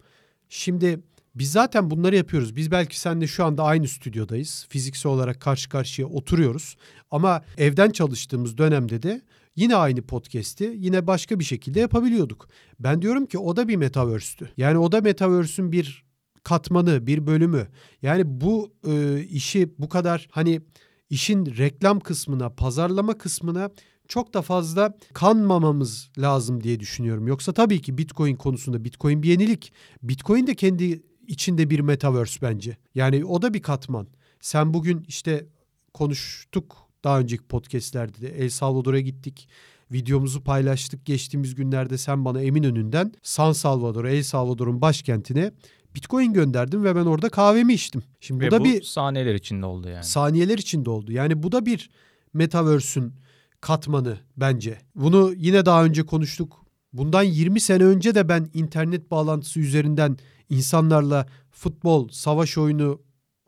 Şimdi 0.50 1.00
biz 1.36 1.52
zaten 1.52 1.90
bunları 1.90 2.16
yapıyoruz. 2.16 2.56
Biz 2.56 2.72
belki 2.72 3.00
seninle 3.00 3.28
şu 3.28 3.46
anda 3.46 3.64
aynı 3.64 3.88
stüdyodayız. 3.88 4.66
Fiziksel 4.70 5.12
olarak 5.12 5.42
karşı 5.42 5.70
karşıya 5.70 6.08
oturuyoruz. 6.08 6.76
Ama 7.12 7.44
evden 7.58 7.90
çalıştığımız 7.90 8.58
dönemde 8.58 9.02
de 9.02 9.22
yine 9.56 9.76
aynı 9.76 10.02
podcast'i 10.02 10.74
yine 10.78 11.08
başka 11.08 11.40
bir 11.40 11.44
şekilde 11.44 11.80
yapabiliyorduk. 11.80 12.48
Ben 12.80 13.02
diyorum 13.02 13.26
ki 13.26 13.38
o 13.38 13.56
da 13.56 13.68
bir 13.68 13.76
metaverse'tü. 13.76 14.50
Yani 14.58 14.78
o 14.78 14.92
da 14.92 15.02
metaverse'ün 15.02 15.72
bir 15.72 16.05
katmanı, 16.46 17.08
bir 17.08 17.28
bölümü. 17.28 17.68
Yani 18.02 18.24
bu 18.42 18.74
e, 18.88 19.22
işi 19.22 19.74
bu 19.80 19.90
kadar 19.90 20.28
hani 20.32 20.62
işin 21.10 21.46
reklam 21.46 22.00
kısmına, 22.00 22.50
pazarlama 22.50 23.18
kısmına 23.18 23.70
çok 24.08 24.34
da 24.34 24.42
fazla 24.42 24.98
kanmamamız 25.14 26.12
lazım 26.18 26.64
diye 26.64 26.80
düşünüyorum. 26.80 27.28
Yoksa 27.28 27.54
tabii 27.54 27.82
ki 27.82 27.98
Bitcoin 27.98 28.36
konusunda 28.36 28.84
Bitcoin 28.84 29.24
bir 29.24 29.30
yenilik. 29.30 29.74
Bitcoin 30.04 30.48
de 30.48 30.56
kendi 30.56 31.04
içinde 31.28 31.70
bir 31.70 31.80
metaverse 31.80 32.42
bence. 32.42 32.78
Yani 32.96 33.26
o 33.26 33.42
da 33.42 33.54
bir 33.54 33.62
katman. 33.62 34.08
Sen 34.42 34.74
bugün 34.74 35.06
işte 35.08 35.46
konuştuk 35.94 36.76
daha 37.04 37.20
önceki 37.20 37.44
podcastlerde 37.44 38.22
de 38.22 38.44
El 38.44 38.50
Salvador'a 38.50 39.00
gittik. 39.00 39.48
Videomuzu 39.92 40.44
paylaştık. 40.44 41.06
Geçtiğimiz 41.06 41.56
günlerde 41.56 41.98
sen 41.98 42.26
bana 42.26 42.42
Eminönü'nden 42.42 43.14
San 43.24 43.52
Salvador, 43.52 44.06
El 44.06 44.24
Salvador'un 44.24 44.82
başkentine 44.82 45.52
Bitcoin 45.96 46.34
gönderdim 46.34 46.84
ve 46.84 46.96
ben 46.96 47.06
orada 47.06 47.30
kahvemi 47.30 47.74
içtim. 47.74 48.04
Şimdi 48.20 48.44
ve 48.44 48.48
bu 48.48 48.52
da 48.52 48.60
bu 48.60 48.64
bir 48.64 48.82
saniyeler 48.82 49.36
içinde 49.36 49.66
oldu 49.66 49.90
yani. 49.90 50.04
Saniyeler 50.04 50.58
içinde 50.58 50.90
oldu. 50.90 51.12
Yani 51.12 51.44
bu 51.44 51.52
da 51.52 51.66
bir 51.66 51.90
metaverse'ün 52.34 53.14
katmanı 53.62 54.18
bence. 54.38 54.78
Bunu 54.96 55.34
yine 55.38 55.66
daha 55.66 55.86
önce 55.86 56.06
konuştuk. 56.06 56.66
Bundan 56.94 57.24
20 57.24 57.60
sene 57.60 57.84
önce 57.84 58.16
de 58.16 58.30
ben 58.30 58.50
internet 58.54 59.12
bağlantısı 59.12 59.60
üzerinden 59.60 60.18
insanlarla 60.50 61.28
futbol, 61.52 62.10
savaş 62.10 62.58
oyunu 62.58 63.02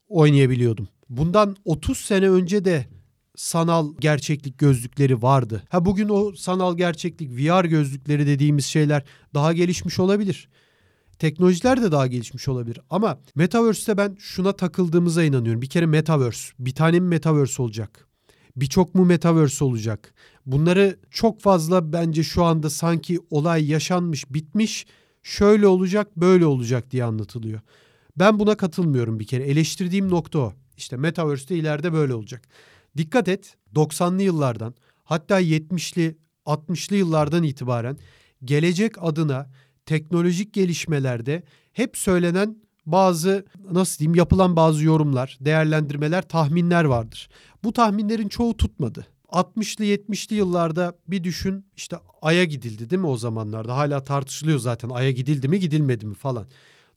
oynayabiliyordum. 0.09 0.87
Bundan 1.09 1.55
30 1.65 1.97
sene 1.97 2.29
önce 2.29 2.65
de 2.65 2.85
sanal 3.35 3.93
gerçeklik 3.99 4.57
gözlükleri 4.57 5.21
vardı. 5.21 5.63
Ha 5.69 5.85
bugün 5.85 6.09
o 6.09 6.31
sanal 6.31 6.77
gerçeklik 6.77 7.31
VR 7.31 7.65
gözlükleri 7.65 8.27
dediğimiz 8.27 8.65
şeyler 8.65 9.03
daha 9.33 9.53
gelişmiş 9.53 9.99
olabilir. 9.99 10.49
Teknolojiler 11.19 11.81
de 11.81 11.91
daha 11.91 12.07
gelişmiş 12.07 12.47
olabilir. 12.47 12.79
Ama 12.89 13.19
Metaverse'te 13.35 13.97
ben 13.97 14.15
şuna 14.19 14.51
takıldığımıza 14.51 15.23
inanıyorum. 15.23 15.61
Bir 15.61 15.69
kere 15.69 15.85
Metaverse. 15.85 16.53
Bir 16.59 16.75
tane 16.75 16.99
mi 16.99 17.07
Metaverse 17.07 17.61
olacak? 17.61 18.07
Birçok 18.55 18.95
mu 18.95 19.05
Metaverse 19.05 19.65
olacak? 19.65 20.13
Bunları 20.45 20.99
çok 21.11 21.41
fazla 21.41 21.93
bence 21.93 22.23
şu 22.23 22.43
anda 22.43 22.69
sanki 22.69 23.19
olay 23.29 23.71
yaşanmış, 23.71 24.33
bitmiş, 24.33 24.85
şöyle 25.23 25.67
olacak, 25.67 26.17
böyle 26.17 26.45
olacak 26.45 26.91
diye 26.91 27.03
anlatılıyor. 27.03 27.59
Ben 28.17 28.39
buna 28.39 28.57
katılmıyorum 28.57 29.19
bir 29.19 29.25
kere. 29.27 29.43
Eleştirdiğim 29.43 30.09
nokta 30.09 30.39
o. 30.39 30.53
İşte 30.77 30.97
Metaverse'te 30.97 31.55
ileride 31.55 31.93
böyle 31.93 32.13
olacak. 32.13 32.41
Dikkat 32.97 33.27
et 33.27 33.55
90'lı 33.75 34.21
yıllardan 34.21 34.75
hatta 35.03 35.41
70'li 35.41 36.17
60'lı 36.45 36.95
yıllardan 36.95 37.43
itibaren 37.43 37.97
gelecek 38.43 39.03
adına 39.03 39.49
teknolojik 39.87 40.53
gelişmelerde 40.53 41.43
hep 41.73 41.97
söylenen 41.97 42.57
bazı 42.85 43.45
nasıl 43.71 43.99
diyeyim 43.99 44.15
yapılan 44.15 44.55
bazı 44.55 44.83
yorumlar, 44.83 45.37
değerlendirmeler, 45.41 46.21
tahminler 46.21 46.83
vardır. 46.83 47.29
Bu 47.63 47.73
tahminlerin 47.73 48.27
çoğu 48.27 48.57
tutmadı. 48.57 49.07
60'lı 49.29 49.85
70'li 49.85 50.35
yıllarda 50.35 50.93
bir 51.07 51.23
düşün 51.23 51.65
işte 51.75 51.97
Ay'a 52.21 52.43
gidildi 52.43 52.89
değil 52.89 53.01
mi 53.01 53.07
o 53.07 53.17
zamanlarda? 53.17 53.77
Hala 53.77 54.03
tartışılıyor 54.03 54.59
zaten 54.59 54.89
Ay'a 54.89 55.11
gidildi 55.11 55.47
mi 55.47 55.59
gidilmedi 55.59 56.05
mi 56.05 56.15
falan. 56.15 56.47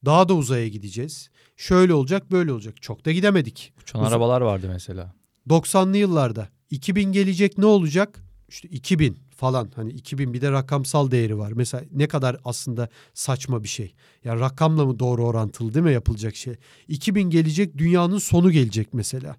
Daha 0.04 0.28
da 0.28 0.35
uzaya 0.35 0.68
gideceğiz. 0.68 1.30
Şöyle 1.56 1.94
olacak 1.94 2.30
böyle 2.30 2.52
olacak. 2.52 2.82
Çok 2.82 3.04
da 3.04 3.12
gidemedik. 3.12 3.73
Uçan 3.82 4.02
Uz- 4.02 4.09
arabalar 4.09 4.40
vardı 4.40 4.66
mesela. 4.73 5.14
90'lı 5.49 5.97
yıllarda 5.97 6.49
2000 6.70 7.12
gelecek 7.12 7.59
ne 7.59 7.66
olacak? 7.66 8.20
İşte 8.49 8.68
2000 8.68 9.18
falan 9.40 9.70
hani 9.76 9.92
2000 9.92 10.35
bir 10.35 10.40
de 10.40 10.50
rakamsal 10.50 11.11
değeri 11.11 11.38
var. 11.38 11.52
Mesela 11.52 11.85
ne 11.92 12.09
kadar 12.09 12.37
aslında 12.44 12.88
saçma 13.14 13.62
bir 13.62 13.68
şey. 13.68 13.94
Yani 14.25 14.40
rakamla 14.40 14.87
mı 14.87 14.99
doğru 14.99 15.26
orantılı 15.26 15.75
değil 15.75 15.85
mi 15.85 15.92
yapılacak 15.92 16.37
şey? 16.37 16.54
2000 16.88 17.30
gelecek 17.30 17.78
dünyanın 17.78 18.18
sonu 18.18 18.50
gelecek 18.50 18.94
mesela. 18.94 19.37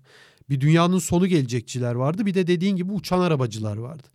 Bir 0.50 0.62
dünyanın 0.62 1.00
sonu 1.00 1.27
gelecekçiler 1.27 1.96
vardı. 1.96 2.25
Bir 2.25 2.34
de 2.34 2.48
dediğin 2.48 2.75
gibi 2.75 2.91
uçan 2.91 3.20
arabacılar 3.20 3.77
vardı. 3.77 4.08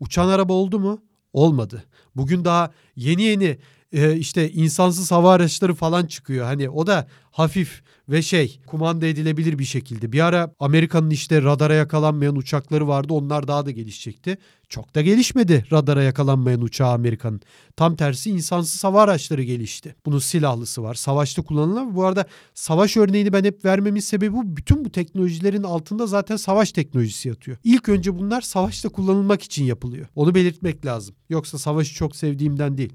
Uçan 0.00 0.28
araba 0.28 0.52
oldu 0.52 0.80
mu? 0.80 1.02
Olmadı. 1.32 1.84
Bugün 2.16 2.44
daha 2.44 2.70
yeni 2.96 3.22
yeni 3.22 3.58
e, 3.92 4.16
işte 4.16 4.50
insansız 4.50 5.12
hava 5.12 5.32
araçları 5.32 5.74
falan 5.74 6.06
çıkıyor. 6.06 6.44
Hani 6.46 6.70
o 6.70 6.86
da 6.86 7.08
hafif 7.30 7.82
ve 8.08 8.22
şey 8.22 8.60
kumanda 8.66 9.06
edilebilir 9.06 9.58
bir 9.58 9.64
şekilde. 9.64 10.12
Bir 10.12 10.20
ara 10.20 10.54
Amerika'nın 10.60 11.10
işte 11.10 11.42
radara 11.42 11.74
yakalanmayan 11.74 12.36
uçakları 12.36 12.88
vardı. 12.88 13.12
Onlar 13.12 13.48
daha 13.48 13.66
da 13.66 13.70
gelişecekti. 13.70 14.38
Çok 14.68 14.94
da 14.94 15.02
gelişmedi 15.02 15.64
radara 15.72 16.02
yakalanmayan 16.02 16.60
uçağı 16.60 16.92
Amerika'nın. 16.92 17.40
Tam 17.76 17.96
tersi 17.96 18.30
insansız 18.30 18.84
hava 18.84 19.02
araçları 19.02 19.42
gelişti. 19.42 19.96
Bunun 20.06 20.18
silahlısı 20.18 20.82
var. 20.82 20.94
Savaşta 20.94 21.42
kullanılan. 21.42 21.96
Bu 21.96 22.04
arada 22.04 22.26
savaş 22.54 22.96
örneğini 22.96 23.32
ben 23.32 23.44
hep 23.44 23.64
vermemin 23.64 24.00
sebebi 24.00 24.32
bu. 24.32 24.56
Bütün 24.56 24.84
bu 24.84 24.90
teknolojilerin 24.90 25.62
altında 25.62 26.06
zaten 26.06 26.36
savaş 26.36 26.72
teknolojisi 26.72 27.28
yatıyor. 27.28 27.56
İlk 27.64 27.88
önce 27.88 28.18
bunlar 28.18 28.40
savaşta 28.40 28.88
kullanılmak 28.88 29.42
için 29.42 29.64
yapılıyor. 29.64 30.06
Onu 30.14 30.34
belirtmek 30.34 30.86
lazım. 30.86 31.14
Yoksa 31.28 31.58
savaşı 31.58 31.94
çok 31.94 32.16
sevdiğimden 32.16 32.78
değil. 32.78 32.92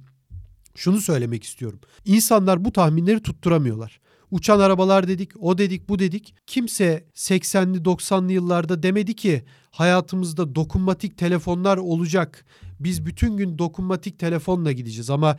Şunu 0.76 1.02
söylemek 1.02 1.44
istiyorum. 1.44 1.80
İnsanlar 2.06 2.66
bu 2.66 2.72
tahminleri 2.72 3.22
tutturamıyorlar. 3.22 4.00
Uçan 4.32 4.60
arabalar 4.60 5.08
dedik, 5.08 5.32
o 5.40 5.58
dedik, 5.58 5.90
bu 5.90 6.00
dedik. 6.00 6.36
Kimse 6.48 7.06
80'li 7.16 7.78
90'lı 7.78 8.32
yıllarda 8.32 8.84
demedi 8.84 9.16
ki 9.16 9.44
hayatımızda 9.72 10.56
dokunmatik 10.56 11.18
telefonlar 11.18 11.78
olacak. 11.78 12.46
Biz 12.80 13.06
bütün 13.06 13.38
gün 13.38 13.58
dokunmatik 13.58 14.20
telefonla 14.20 14.72
gideceğiz 14.72 15.10
ama 15.10 15.38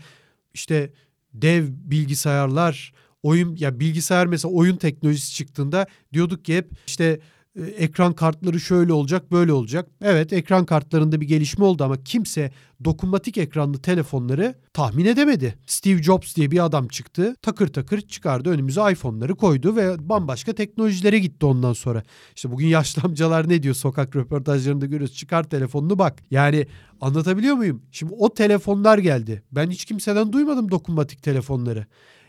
işte 0.54 0.92
dev 1.34 1.66
bilgisayarlar, 1.70 2.92
oyun 3.22 3.56
ya 3.56 3.80
bilgisayar 3.80 4.26
mesela 4.26 4.54
oyun 4.54 4.76
teknolojisi 4.76 5.34
çıktığında 5.34 5.86
diyorduk 6.12 6.44
ki 6.44 6.56
hep 6.56 6.70
işte 6.86 7.20
ekran 7.56 8.12
kartları 8.12 8.60
şöyle 8.60 8.92
olacak 8.92 9.32
böyle 9.32 9.52
olacak. 9.52 9.88
Evet 10.02 10.32
ekran 10.32 10.64
kartlarında 10.64 11.20
bir 11.20 11.28
gelişme 11.28 11.64
oldu 11.64 11.84
ama 11.84 12.04
kimse 12.04 12.52
dokunmatik 12.84 13.38
ekranlı 13.38 13.78
telefonları 13.78 14.54
tahmin 14.72 15.04
edemedi. 15.04 15.54
Steve 15.66 16.02
Jobs 16.02 16.36
diye 16.36 16.50
bir 16.50 16.64
adam 16.64 16.88
çıktı 16.88 17.36
takır 17.42 17.68
takır 17.68 18.00
çıkardı 18.00 18.50
önümüze 18.50 18.92
iPhone'ları 18.92 19.34
koydu 19.34 19.76
ve 19.76 20.08
bambaşka 20.08 20.52
teknolojilere 20.52 21.18
gitti 21.18 21.46
ondan 21.46 21.72
sonra. 21.72 22.02
İşte 22.36 22.52
bugün 22.52 22.66
yaşlı 22.66 23.02
amcalar 23.04 23.48
ne 23.48 23.62
diyor 23.62 23.74
sokak 23.74 24.16
röportajlarında 24.16 24.86
görüyoruz 24.86 25.16
çıkar 25.16 25.44
telefonunu 25.44 25.98
bak. 25.98 26.22
Yani 26.30 26.66
anlatabiliyor 27.00 27.54
muyum? 27.54 27.82
Şimdi 27.90 28.14
o 28.18 28.34
telefonlar 28.34 28.98
geldi. 28.98 29.42
Ben 29.52 29.70
hiç 29.70 29.84
kimseden 29.84 30.32
duymadım 30.32 30.70
dokunmatik 30.70 31.22
telefonları. 31.22 31.86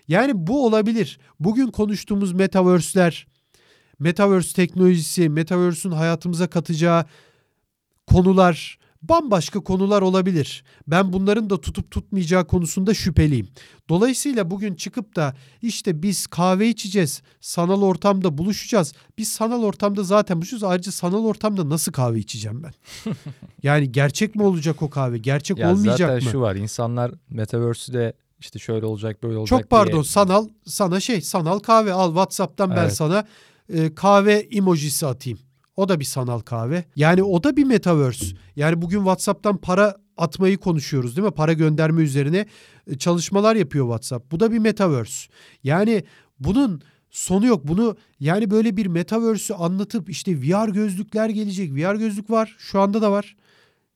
Yani 0.07 0.47
bu 0.47 0.65
olabilir. 0.65 1.19
Bugün 1.39 1.67
konuştuğumuz 1.67 2.33
metaverse'ler 2.33 3.27
Metaverse 4.03 4.53
teknolojisi, 4.53 5.29
Metaverse'ün 5.29 5.91
hayatımıza 5.91 6.47
katacağı 6.47 7.05
konular 8.07 8.77
bambaşka 9.01 9.59
konular 9.59 10.01
olabilir. 10.01 10.63
Ben 10.87 11.13
bunların 11.13 11.49
da 11.49 11.61
tutup 11.61 11.91
tutmayacağı 11.91 12.47
konusunda 12.47 12.93
şüpheliyim. 12.93 13.47
Dolayısıyla 13.89 14.51
bugün 14.51 14.75
çıkıp 14.75 15.15
da 15.15 15.35
işte 15.61 16.03
biz 16.03 16.27
kahve 16.27 16.67
içeceğiz, 16.67 17.21
sanal 17.41 17.81
ortamda 17.81 18.37
buluşacağız. 18.37 18.93
Biz 19.17 19.31
sanal 19.31 19.63
ortamda 19.63 20.03
zaten 20.03 20.37
buluşuyoruz. 20.37 20.63
Ayrıca 20.63 20.91
sanal 20.91 21.25
ortamda 21.25 21.69
nasıl 21.69 21.91
kahve 21.91 22.19
içeceğim 22.19 22.63
ben? 22.63 22.73
yani 23.63 23.91
gerçek 23.91 24.35
mi 24.35 24.43
olacak 24.43 24.81
o 24.81 24.89
kahve? 24.89 25.17
Gerçek 25.17 25.57
ya 25.57 25.71
olmayacak 25.71 25.97
zaten 25.97 26.15
mı? 26.15 26.21
Zaten 26.21 26.31
şu 26.31 26.41
var. 26.41 26.55
İnsanlar 26.55 27.11
metaverse'de 27.29 28.13
işte 28.39 28.59
şöyle 28.59 28.85
olacak 28.85 29.23
böyle 29.23 29.37
olacak 29.37 29.59
Çok 29.59 29.69
pardon 29.69 29.93
diye... 29.93 30.03
sanal 30.03 30.47
sana 30.65 30.99
şey 30.99 31.21
sanal 31.21 31.59
kahve 31.59 31.93
al 31.93 32.07
WhatsApp'tan 32.07 32.71
evet. 32.71 32.83
ben 32.83 32.89
sana 32.89 33.25
e, 33.73 33.95
kahve 33.95 34.33
emojisi 34.33 35.07
atayım. 35.07 35.39
O 35.75 35.89
da 35.89 35.99
bir 35.99 36.05
sanal 36.05 36.39
kahve. 36.39 36.85
Yani 36.95 37.23
o 37.23 37.43
da 37.43 37.57
bir 37.57 37.63
metaverse. 37.63 38.25
Yani 38.55 38.81
bugün 38.81 38.97
WhatsApp'tan 38.97 39.57
para 39.57 39.95
atmayı 40.17 40.57
konuşuyoruz 40.57 41.17
değil 41.17 41.27
mi? 41.27 41.33
Para 41.33 41.53
gönderme 41.53 42.01
üzerine 42.01 42.45
e, 42.87 42.97
çalışmalar 42.97 43.55
yapıyor 43.55 43.85
WhatsApp. 43.85 44.31
Bu 44.31 44.39
da 44.39 44.51
bir 44.51 44.59
metaverse. 44.59 45.29
Yani 45.63 46.03
bunun 46.39 46.81
sonu 47.09 47.45
yok. 47.45 47.67
Bunu 47.67 47.97
yani 48.19 48.51
böyle 48.51 48.77
bir 48.77 48.85
metaverse'ü 48.85 49.57
anlatıp 49.57 50.09
işte 50.09 50.41
VR 50.41 50.69
gözlükler 50.69 51.29
gelecek. 51.29 51.71
VR 51.71 51.95
gözlük 51.95 52.29
var. 52.29 52.55
Şu 52.57 52.79
anda 52.79 53.01
da 53.01 53.11
var. 53.11 53.35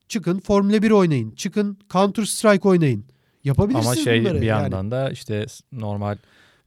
Çıkın 0.07 0.39
Formula 0.39 0.81
1 0.81 0.91
oynayın. 0.91 1.31
Çıkın 1.31 1.77
Counter 1.89 2.25
Strike 2.25 2.69
oynayın. 2.69 3.05
Yapabilirsiniz 3.43 3.87
Ama 3.87 3.95
şey 3.95 4.21
bunları. 4.21 4.41
bir 4.41 4.45
yandan 4.45 4.77
yani. 4.77 4.91
da 4.91 5.09
işte 5.11 5.45
normal 5.71 6.17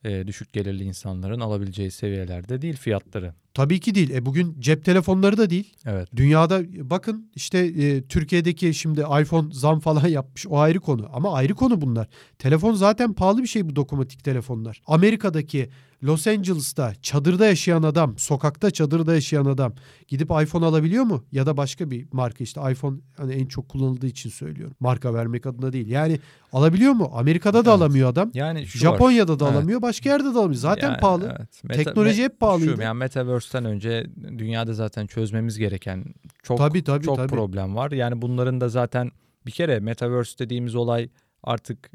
e, 0.05 0.27
düşük 0.27 0.53
gelirli 0.53 0.85
insanların 0.85 1.41
alabileceği 1.41 1.91
seviyelerde 1.91 2.63
değil 2.63 2.77
fiyatları. 2.77 3.35
Tabii 3.55 3.81
ki 3.81 3.95
değil. 3.95 4.11
E 4.11 4.27
bugün 4.27 4.57
cep 4.61 4.85
telefonları 4.85 5.37
da 5.37 5.51
değil. 5.51 5.75
Evet. 5.87 6.09
Dünyada 6.17 6.63
bakın 6.91 7.31
işte 7.35 7.59
e, 7.59 8.03
Türkiye'deki 8.03 8.75
şimdi 8.75 9.01
iPhone 9.01 9.53
zam 9.53 9.81
falan 9.81 10.07
yapmış. 10.09 10.47
O 10.47 10.59
ayrı 10.59 10.81
konu. 10.81 11.09
Ama 11.13 11.35
ayrı 11.35 11.55
konu 11.55 11.81
bunlar. 11.81 12.09
Telefon 12.39 12.75
zaten 12.75 13.13
pahalı 13.13 13.43
bir 13.43 13.49
şey 13.49 13.69
bu 13.69 13.77
dokunmatik 13.77 14.25
telefonlar. 14.25 14.83
Amerika'daki 14.87 15.71
Los 16.03 16.27
Angeles'ta 16.27 16.95
çadırda 17.03 17.47
yaşayan 17.47 17.83
adam, 17.83 18.19
sokakta 18.19 18.71
çadırda 18.71 19.15
yaşayan 19.15 19.45
adam 19.45 19.73
gidip 20.09 20.31
iPhone 20.43 20.67
alabiliyor 20.67 21.05
mu? 21.05 21.25
Ya 21.33 21.47
da 21.47 21.57
başka 21.57 21.91
bir 21.91 22.07
marka 22.13 22.45
işte 22.45 22.61
iPhone 22.71 22.99
hani 23.17 23.35
en 23.35 23.47
çok 23.47 23.69
kullanıldığı 23.69 24.07
için 24.07 24.31
söylüyorum. 24.31 24.77
Marka 24.81 25.15
vermek 25.15 25.47
adına 25.47 25.73
değil. 25.73 25.89
Yani 25.89 26.19
alabiliyor 26.53 26.93
mu? 26.93 27.11
Amerika'da 27.15 27.55
da 27.55 27.59
evet. 27.59 27.69
alamıyor 27.69 28.09
adam. 28.09 28.31
Yani 28.35 28.65
Japonya'da 28.65 29.33
var. 29.33 29.41
da 29.41 29.45
alamıyor, 29.45 29.81
evet. 29.81 29.83
başka 29.83 30.11
yerde 30.11 30.25
de 30.25 30.39
alamıyor. 30.39 30.55
Zaten 30.55 30.89
yani, 30.89 31.01
pahalı. 31.01 31.37
Evet. 31.39 31.65
Meta, 31.65 31.85
Teknoloji 31.85 32.25
hep 32.25 32.41
pahalıydı. 32.41 32.77
Şu, 32.77 32.83
yani 32.83 32.99
Metaverse'ten 32.99 33.65
önce 33.65 34.07
dünyada 34.39 34.75
zaten 34.75 35.07
çözmemiz 35.07 35.59
gereken 35.59 36.05
çok 36.43 36.59
tabii, 36.59 36.85
tabii, 36.85 37.05
çok 37.05 37.17
tabii. 37.17 37.29
problem 37.29 37.77
var. 37.77 37.91
Yani 37.91 38.23
bunların 38.23 38.61
da 38.61 38.69
zaten 38.69 39.11
bir 39.47 39.53
kere 39.53 39.81
Metaverse 39.81 40.39
dediğimiz 40.39 40.75
olay 40.75 41.09
artık 41.43 41.91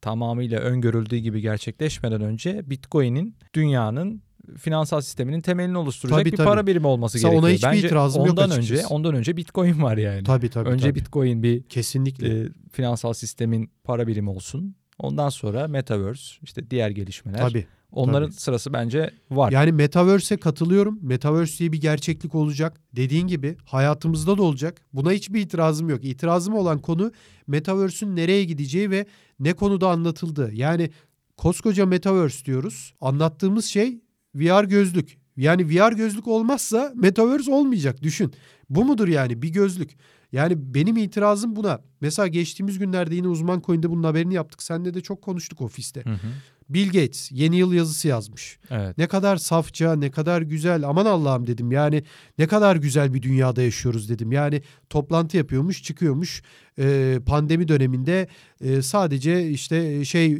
tamamıyla 0.00 0.60
öngörüldüğü 0.60 1.16
gibi 1.16 1.40
gerçekleşmeden 1.40 2.20
önce 2.20 2.70
Bitcoin'in 2.70 3.36
dünyanın 3.54 4.22
finansal 4.58 5.00
sisteminin 5.00 5.40
temelini 5.40 5.78
oluşturacak 5.78 6.18
tabii, 6.18 6.32
bir 6.32 6.36
tabii. 6.36 6.46
para 6.48 6.66
birimi 6.66 6.86
olması 6.86 7.16
Mesela 7.18 7.30
gerekiyor. 7.30 7.48
Ona 7.48 7.54
hiçbir 7.54 7.68
Bence 7.68 7.86
itirazım 7.86 8.22
ondan 8.22 8.48
yok 8.48 8.58
önce 8.58 8.86
ondan 8.86 9.14
önce 9.14 9.36
Bitcoin 9.36 9.82
var 9.82 9.96
yani. 9.96 10.24
Tabii 10.24 10.50
tabii. 10.50 10.68
Önce 10.68 10.88
tabii. 10.90 11.00
Bitcoin 11.00 11.42
bir 11.42 11.62
kesinlikle 11.62 12.40
e, 12.40 12.48
finansal 12.72 13.12
sistemin 13.12 13.70
para 13.84 14.06
birimi 14.06 14.30
olsun. 14.30 14.76
Ondan 14.98 15.28
sonra 15.28 15.68
Metaverse, 15.68 16.36
işte 16.42 16.70
diğer 16.70 16.90
gelişmeler. 16.90 17.38
Tabii. 17.38 17.66
Onların 17.92 18.30
Tabii. 18.30 18.40
sırası 18.40 18.72
bence 18.72 19.10
var. 19.30 19.52
Yani 19.52 19.72
Metaverse'e 19.72 20.36
katılıyorum. 20.38 20.98
Metaverse 21.02 21.58
diye 21.58 21.72
bir 21.72 21.80
gerçeklik 21.80 22.34
olacak. 22.34 22.80
Dediğin 22.92 23.26
gibi 23.26 23.56
hayatımızda 23.64 24.38
da 24.38 24.42
olacak. 24.42 24.80
Buna 24.92 25.12
hiçbir 25.12 25.40
itirazım 25.40 25.88
yok. 25.88 26.04
İtirazım 26.04 26.54
olan 26.54 26.78
konu 26.78 27.12
Metaverse'ün 27.46 28.16
nereye 28.16 28.44
gideceği 28.44 28.90
ve 28.90 29.06
ne 29.40 29.52
konuda 29.52 29.90
anlatıldığı. 29.90 30.50
Yani 30.54 30.90
koskoca 31.36 31.86
Metaverse 31.86 32.44
diyoruz. 32.44 32.94
Anlattığımız 33.00 33.64
şey 33.64 34.00
VR 34.34 34.64
gözlük. 34.64 35.18
Yani 35.36 35.66
VR 35.66 35.92
gözlük 35.92 36.28
olmazsa 36.28 36.92
Metaverse 36.94 37.52
olmayacak 37.52 38.02
düşün. 38.02 38.32
Bu 38.70 38.84
mudur 38.84 39.08
yani 39.08 39.42
bir 39.42 39.48
gözlük? 39.48 39.90
Yani 40.32 40.74
benim 40.74 40.96
itirazım 40.96 41.56
buna. 41.56 41.80
Mesela 42.00 42.26
geçtiğimiz 42.26 42.78
günlerde 42.78 43.14
yine 43.14 43.28
uzman 43.28 43.62
coin'de 43.66 43.90
bunun 43.90 44.02
haberini 44.02 44.34
yaptık. 44.34 44.62
Seninle 44.62 44.94
de 44.94 45.00
çok 45.00 45.22
konuştuk 45.22 45.60
ofiste. 45.60 46.02
Hı 46.04 46.10
hı. 46.10 46.28
Bill 46.68 46.86
Gates 46.86 47.32
yeni 47.32 47.56
yıl 47.56 47.72
yazısı 47.72 48.08
yazmış. 48.08 48.58
Evet. 48.70 48.98
Ne 48.98 49.06
kadar 49.06 49.36
safça, 49.36 49.96
ne 49.96 50.10
kadar 50.10 50.42
güzel. 50.42 50.88
Aman 50.88 51.06
Allah'ım 51.06 51.46
dedim. 51.46 51.72
Yani 51.72 52.02
ne 52.38 52.46
kadar 52.46 52.76
güzel 52.76 53.14
bir 53.14 53.22
dünyada 53.22 53.62
yaşıyoruz 53.62 54.08
dedim. 54.08 54.32
Yani 54.32 54.62
toplantı 54.90 55.36
yapıyormuş, 55.36 55.82
çıkıyormuş. 55.82 56.42
Ee, 56.78 57.18
pandemi 57.26 57.68
döneminde 57.68 58.28
e, 58.60 58.82
sadece 58.82 59.50
işte 59.50 60.04
şey 60.04 60.26
e, 60.26 60.36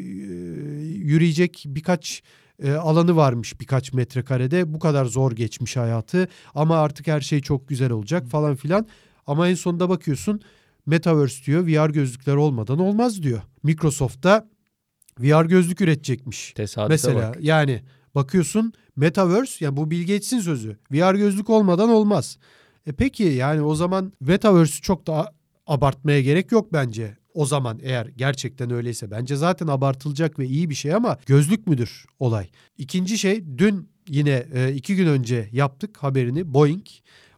yürüyecek 0.83 1.65
birkaç 1.67 2.23
e, 2.63 2.73
alanı 2.73 3.17
varmış 3.17 3.61
birkaç 3.61 3.93
metrekarede. 3.93 4.75
Bu 4.75 4.79
kadar 4.79 5.05
zor 5.05 5.33
geçmiş 5.33 5.77
hayatı 5.77 6.29
ama 6.55 6.79
artık 6.79 7.07
her 7.07 7.21
şey 7.21 7.41
çok 7.41 7.69
güzel 7.69 7.91
olacak 7.91 8.29
falan 8.29 8.57
filan. 8.57 8.87
Ama 9.27 9.49
en 9.49 9.55
sonunda 9.55 9.89
bakıyorsun 9.89 10.41
Metaverse 10.87 11.45
diyor 11.45 11.67
VR 11.67 11.91
gözlükler 11.91 12.35
olmadan 12.35 12.79
olmaz 12.79 13.23
diyor. 13.23 13.43
Microsoft'ta 13.63 14.49
VR 15.21 15.45
gözlük 15.45 15.81
üretecekmiş. 15.81 16.53
Tesadüfe 16.53 16.89
Mesela 16.93 17.29
bak. 17.29 17.39
yani 17.41 17.83
bakıyorsun 18.15 18.73
Metaverse 18.97 19.65
yani 19.65 19.77
bu 19.77 19.91
Bill 19.91 20.01
Gates'in 20.01 20.41
sözü. 20.41 20.77
VR 20.93 21.15
gözlük 21.15 21.51
olmadan 21.51 21.89
olmaz. 21.89 22.39
E 22.87 22.93
peki 22.93 23.23
yani 23.23 23.63
o 23.63 23.75
zaman 23.75 24.13
Metaverse'ü 24.21 24.83
çok 24.83 25.07
da 25.07 25.33
abartmaya 25.67 26.21
gerek 26.21 26.53
yok 26.53 26.73
bence. 26.73 27.17
O 27.35 27.47
zaman 27.47 27.79
eğer 27.83 28.07
gerçekten 28.07 28.71
öyleyse 28.71 29.11
bence 29.11 29.37
zaten 29.37 29.67
abartılacak 29.67 30.39
ve 30.39 30.47
iyi 30.47 30.71
bir 30.71 30.75
şey 30.75 30.95
ama 30.95 31.19
gözlük 31.27 31.67
müdür 31.67 32.05
olay? 32.19 32.49
İkinci 32.79 33.19
şey 33.19 33.45
dün 33.59 33.89
yine 34.09 34.47
e, 34.55 34.73
iki 34.73 34.97
gün 34.97 35.07
önce 35.07 35.49
yaptık 35.53 35.97
haberini 35.97 36.55
Boeing. 36.55 36.87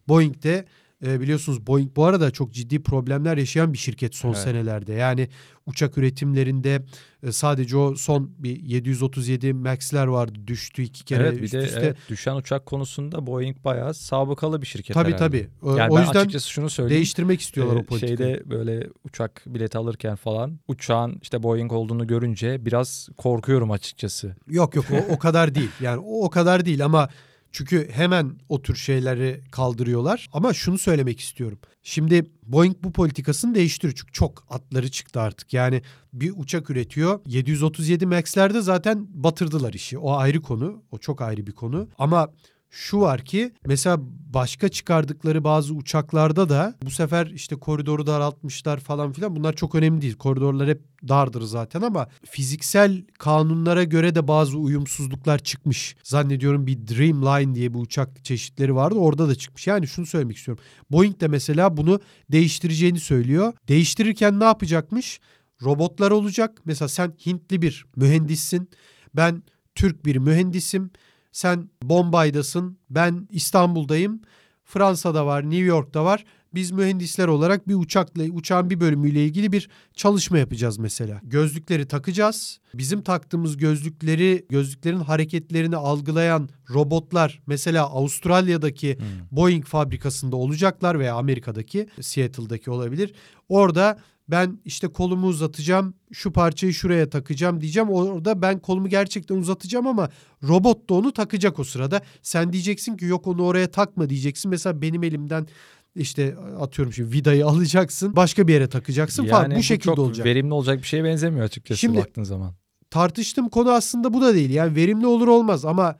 Boeing'de 0.08 0.64
e, 1.06 1.20
biliyorsunuz 1.20 1.66
Boeing 1.66 1.96
bu 1.96 2.04
arada 2.04 2.30
çok 2.30 2.52
ciddi 2.52 2.82
problemler 2.82 3.36
yaşayan 3.36 3.72
bir 3.72 3.78
şirket 3.78 4.14
son 4.14 4.28
evet. 4.28 4.38
senelerde. 4.38 4.92
Yani 4.92 5.28
uçak 5.66 5.98
üretimlerinde 5.98 6.82
e, 7.22 7.32
sadece 7.32 7.76
o 7.76 7.94
son 7.94 8.30
bir 8.38 8.60
737 8.62 9.52
Max'ler 9.52 10.06
vardı 10.06 10.38
düştü 10.46 10.82
iki 10.82 11.04
kere 11.04 11.22
evet, 11.22 11.38
bir 11.38 11.42
üst 11.42 11.54
de, 11.54 11.58
üste. 11.58 11.80
Evet, 11.80 11.96
düşen 12.08 12.36
uçak 12.36 12.66
konusunda 12.66 13.26
Boeing 13.26 13.64
bayağı 13.64 13.94
sabıkalı 13.94 14.62
bir 14.62 14.66
şirket 14.66 14.94
Tabii 14.94 15.12
herhalde. 15.12 15.48
tabii. 15.62 15.78
Yani 15.78 15.92
o 15.92 15.98
yüzden 16.00 16.20
açıkçası 16.20 16.50
şunu 16.50 16.70
söyleyeyim. 16.70 16.96
Değiştirmek 16.96 17.40
istiyorlar 17.40 17.76
e, 17.76 17.78
o 17.78 17.84
politikayı. 17.84 18.18
Şeyde 18.18 18.50
böyle 18.50 18.88
uçak 19.04 19.42
bileti 19.46 19.78
alırken 19.78 20.16
falan 20.16 20.58
uçağın 20.68 21.18
işte 21.22 21.42
Boeing 21.42 21.72
olduğunu 21.72 22.06
görünce 22.06 22.66
biraz 22.66 23.08
korkuyorum 23.16 23.70
açıkçası. 23.70 24.36
Yok 24.48 24.74
yok 24.74 24.84
o, 24.92 25.12
o 25.14 25.18
kadar 25.18 25.54
değil. 25.54 25.70
Yani 25.80 25.98
o, 25.98 26.24
o 26.24 26.30
kadar 26.30 26.64
değil 26.64 26.84
ama 26.84 27.08
çünkü 27.52 27.88
hemen 27.92 28.38
o 28.48 28.62
tür 28.62 28.74
şeyleri 28.74 29.40
kaldırıyorlar. 29.50 30.28
Ama 30.32 30.54
şunu 30.54 30.78
söylemek 30.78 31.20
istiyorum. 31.20 31.58
Şimdi 31.82 32.30
Boeing 32.42 32.76
bu 32.82 32.92
politikasını 32.92 33.54
değiştiriyor. 33.54 33.96
Çünkü 33.96 34.12
çok 34.12 34.46
atları 34.50 34.90
çıktı 34.90 35.20
artık. 35.20 35.54
Yani 35.54 35.82
bir 36.12 36.32
uçak 36.36 36.70
üretiyor. 36.70 37.20
737 37.26 38.06
Max'lerde 38.06 38.60
zaten 38.60 39.06
batırdılar 39.10 39.72
işi. 39.72 39.98
O 39.98 40.12
ayrı 40.16 40.42
konu. 40.42 40.82
O 40.90 40.98
çok 40.98 41.20
ayrı 41.20 41.46
bir 41.46 41.52
konu. 41.52 41.88
Ama 41.98 42.32
şu 42.70 43.00
var 43.00 43.24
ki 43.24 43.52
mesela 43.66 43.98
başka 44.34 44.68
çıkardıkları 44.68 45.44
bazı 45.44 45.74
uçaklarda 45.74 46.48
da 46.48 46.74
bu 46.82 46.90
sefer 46.90 47.26
işte 47.26 47.56
koridoru 47.56 48.06
daraltmışlar 48.06 48.80
falan 48.80 49.12
filan 49.12 49.36
bunlar 49.36 49.52
çok 49.52 49.74
önemli 49.74 50.02
değil. 50.02 50.16
Koridorlar 50.16 50.68
hep 50.68 50.82
dardır 51.08 51.42
zaten 51.42 51.82
ama 51.82 52.08
fiziksel 52.30 53.04
kanunlara 53.18 53.84
göre 53.84 54.14
de 54.14 54.28
bazı 54.28 54.58
uyumsuzluklar 54.58 55.38
çıkmış. 55.38 55.96
Zannediyorum 56.02 56.66
bir 56.66 56.86
Dreamline 56.88 57.54
diye 57.54 57.74
bir 57.74 57.78
uçak 57.78 58.24
çeşitleri 58.24 58.74
vardı 58.74 58.98
orada 58.98 59.28
da 59.28 59.34
çıkmış. 59.34 59.66
Yani 59.66 59.86
şunu 59.86 60.06
söylemek 60.06 60.36
istiyorum. 60.36 60.64
Boeing 60.90 61.20
de 61.20 61.28
mesela 61.28 61.76
bunu 61.76 62.00
değiştireceğini 62.32 63.00
söylüyor. 63.00 63.52
Değiştirirken 63.68 64.40
ne 64.40 64.44
yapacakmış? 64.44 65.20
Robotlar 65.62 66.10
olacak. 66.10 66.58
Mesela 66.64 66.88
sen 66.88 67.14
Hintli 67.26 67.62
bir 67.62 67.86
mühendissin. 67.96 68.70
Ben 69.14 69.42
Türk 69.74 70.04
bir 70.04 70.16
mühendisim 70.16 70.90
sen 71.32 71.70
Bombay'dasın, 71.82 72.78
ben 72.90 73.28
İstanbul'dayım. 73.30 74.20
Fransa'da 74.64 75.26
var, 75.26 75.42
New 75.42 75.64
York'ta 75.64 76.04
var. 76.04 76.24
Biz 76.54 76.70
mühendisler 76.70 77.28
olarak 77.28 77.68
bir 77.68 77.74
uçakla 77.74 78.22
uçağın 78.22 78.70
bir 78.70 78.80
bölümüyle 78.80 79.24
ilgili 79.24 79.52
bir 79.52 79.68
çalışma 79.94 80.38
yapacağız 80.38 80.78
mesela. 80.78 81.20
Gözlükleri 81.22 81.88
takacağız. 81.88 82.60
Bizim 82.74 83.02
taktığımız 83.02 83.56
gözlükleri, 83.56 84.46
gözlüklerin 84.48 85.00
hareketlerini 85.00 85.76
algılayan 85.76 86.48
robotlar 86.70 87.42
mesela 87.46 87.86
Avustralya'daki 87.86 88.98
hmm. 88.98 89.06
Boeing 89.30 89.64
fabrikasında 89.64 90.36
olacaklar 90.36 90.98
veya 90.98 91.14
Amerika'daki 91.14 91.88
Seattle'daki 92.00 92.70
olabilir. 92.70 93.12
Orada 93.48 93.98
ben 94.28 94.58
işte 94.64 94.88
kolumu 94.88 95.26
uzatacağım, 95.26 95.94
şu 96.12 96.32
parçayı 96.32 96.74
şuraya 96.74 97.10
takacağım 97.10 97.60
diyeceğim. 97.60 97.90
Orada 97.90 98.42
ben 98.42 98.58
kolumu 98.58 98.88
gerçekten 98.88 99.36
uzatacağım 99.36 99.86
ama 99.86 100.08
robot 100.42 100.90
da 100.90 100.94
onu 100.94 101.12
takacak 101.12 101.58
o 101.58 101.64
sırada. 101.64 102.00
Sen 102.22 102.52
diyeceksin 102.52 102.96
ki 102.96 103.04
yok 103.04 103.26
onu 103.26 103.44
oraya 103.44 103.70
takma 103.70 104.10
diyeceksin. 104.10 104.50
Mesela 104.50 104.82
benim 104.82 105.02
elimden 105.02 105.46
işte 105.94 106.36
atıyorum 106.60 106.92
şimdi 106.92 107.12
vidayı 107.12 107.46
alacaksın 107.46 108.16
başka 108.16 108.48
bir 108.48 108.52
yere 108.52 108.68
takacaksın 108.68 109.22
yani 109.22 109.30
falan 109.30 109.50
bu, 109.50 109.56
bu 109.56 109.62
şekilde 109.62 109.84
çok 109.84 109.98
olacak. 109.98 110.26
verimli 110.26 110.54
olacak 110.54 110.78
bir 110.78 110.86
şeye 110.86 111.04
benzemiyor 111.04 111.44
açıkçası 111.44 111.80
şimdi, 111.80 111.98
baktığın 111.98 112.22
zaman. 112.22 112.54
Tartıştığım 112.90 113.48
konu 113.48 113.70
aslında 113.70 114.14
bu 114.14 114.22
da 114.22 114.34
değil. 114.34 114.50
Yani 114.50 114.76
verimli 114.76 115.06
olur 115.06 115.28
olmaz 115.28 115.64
ama 115.64 115.96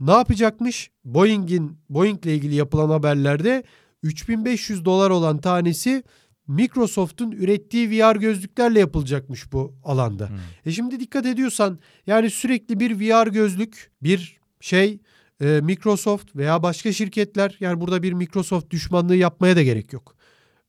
ne 0.00 0.12
yapacakmış? 0.12 0.90
Boeing'in 1.04 1.78
Boeing'le 1.88 2.26
ilgili 2.26 2.54
yapılan 2.54 2.90
haberlerde 2.90 3.64
3500 4.02 4.84
dolar 4.84 5.10
olan 5.10 5.38
tanesi 5.38 6.02
Microsoft'un 6.48 7.30
ürettiği 7.30 7.90
VR 7.90 8.16
gözlüklerle 8.16 8.80
yapılacakmış 8.80 9.52
bu 9.52 9.74
alanda. 9.84 10.28
Hmm. 10.28 10.36
E 10.66 10.72
şimdi 10.72 11.00
dikkat 11.00 11.26
ediyorsan 11.26 11.78
yani 12.06 12.30
sürekli 12.30 12.80
bir 12.80 13.00
VR 13.00 13.26
gözlük, 13.26 13.90
bir 14.02 14.40
şey 14.60 14.98
e, 15.40 15.60
Microsoft 15.62 16.36
veya 16.36 16.62
başka 16.62 16.92
şirketler 16.92 17.56
yani 17.60 17.80
burada 17.80 18.02
bir 18.02 18.12
Microsoft 18.12 18.70
düşmanlığı 18.70 19.16
yapmaya 19.16 19.56
da 19.56 19.62
gerek 19.62 19.92
yok. 19.92 20.16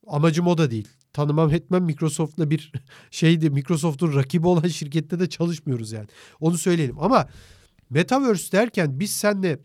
Amacım 0.07 0.47
o 0.47 0.57
da 0.57 0.71
değil. 0.71 0.87
Tanımam 1.13 1.53
etmem 1.53 1.83
Microsoft'la 1.83 2.49
bir 2.49 2.71
şeydi 3.11 3.49
Microsoft'un 3.49 4.15
rakibi 4.15 4.47
olan 4.47 4.67
şirkette 4.67 5.19
de 5.19 5.29
çalışmıyoruz 5.29 5.91
yani. 5.91 6.07
Onu 6.39 6.57
söyleyelim 6.57 6.99
ama 6.99 7.27
Metaverse 7.89 8.51
derken 8.51 8.99
biz 8.99 9.11
seninle 9.11 9.59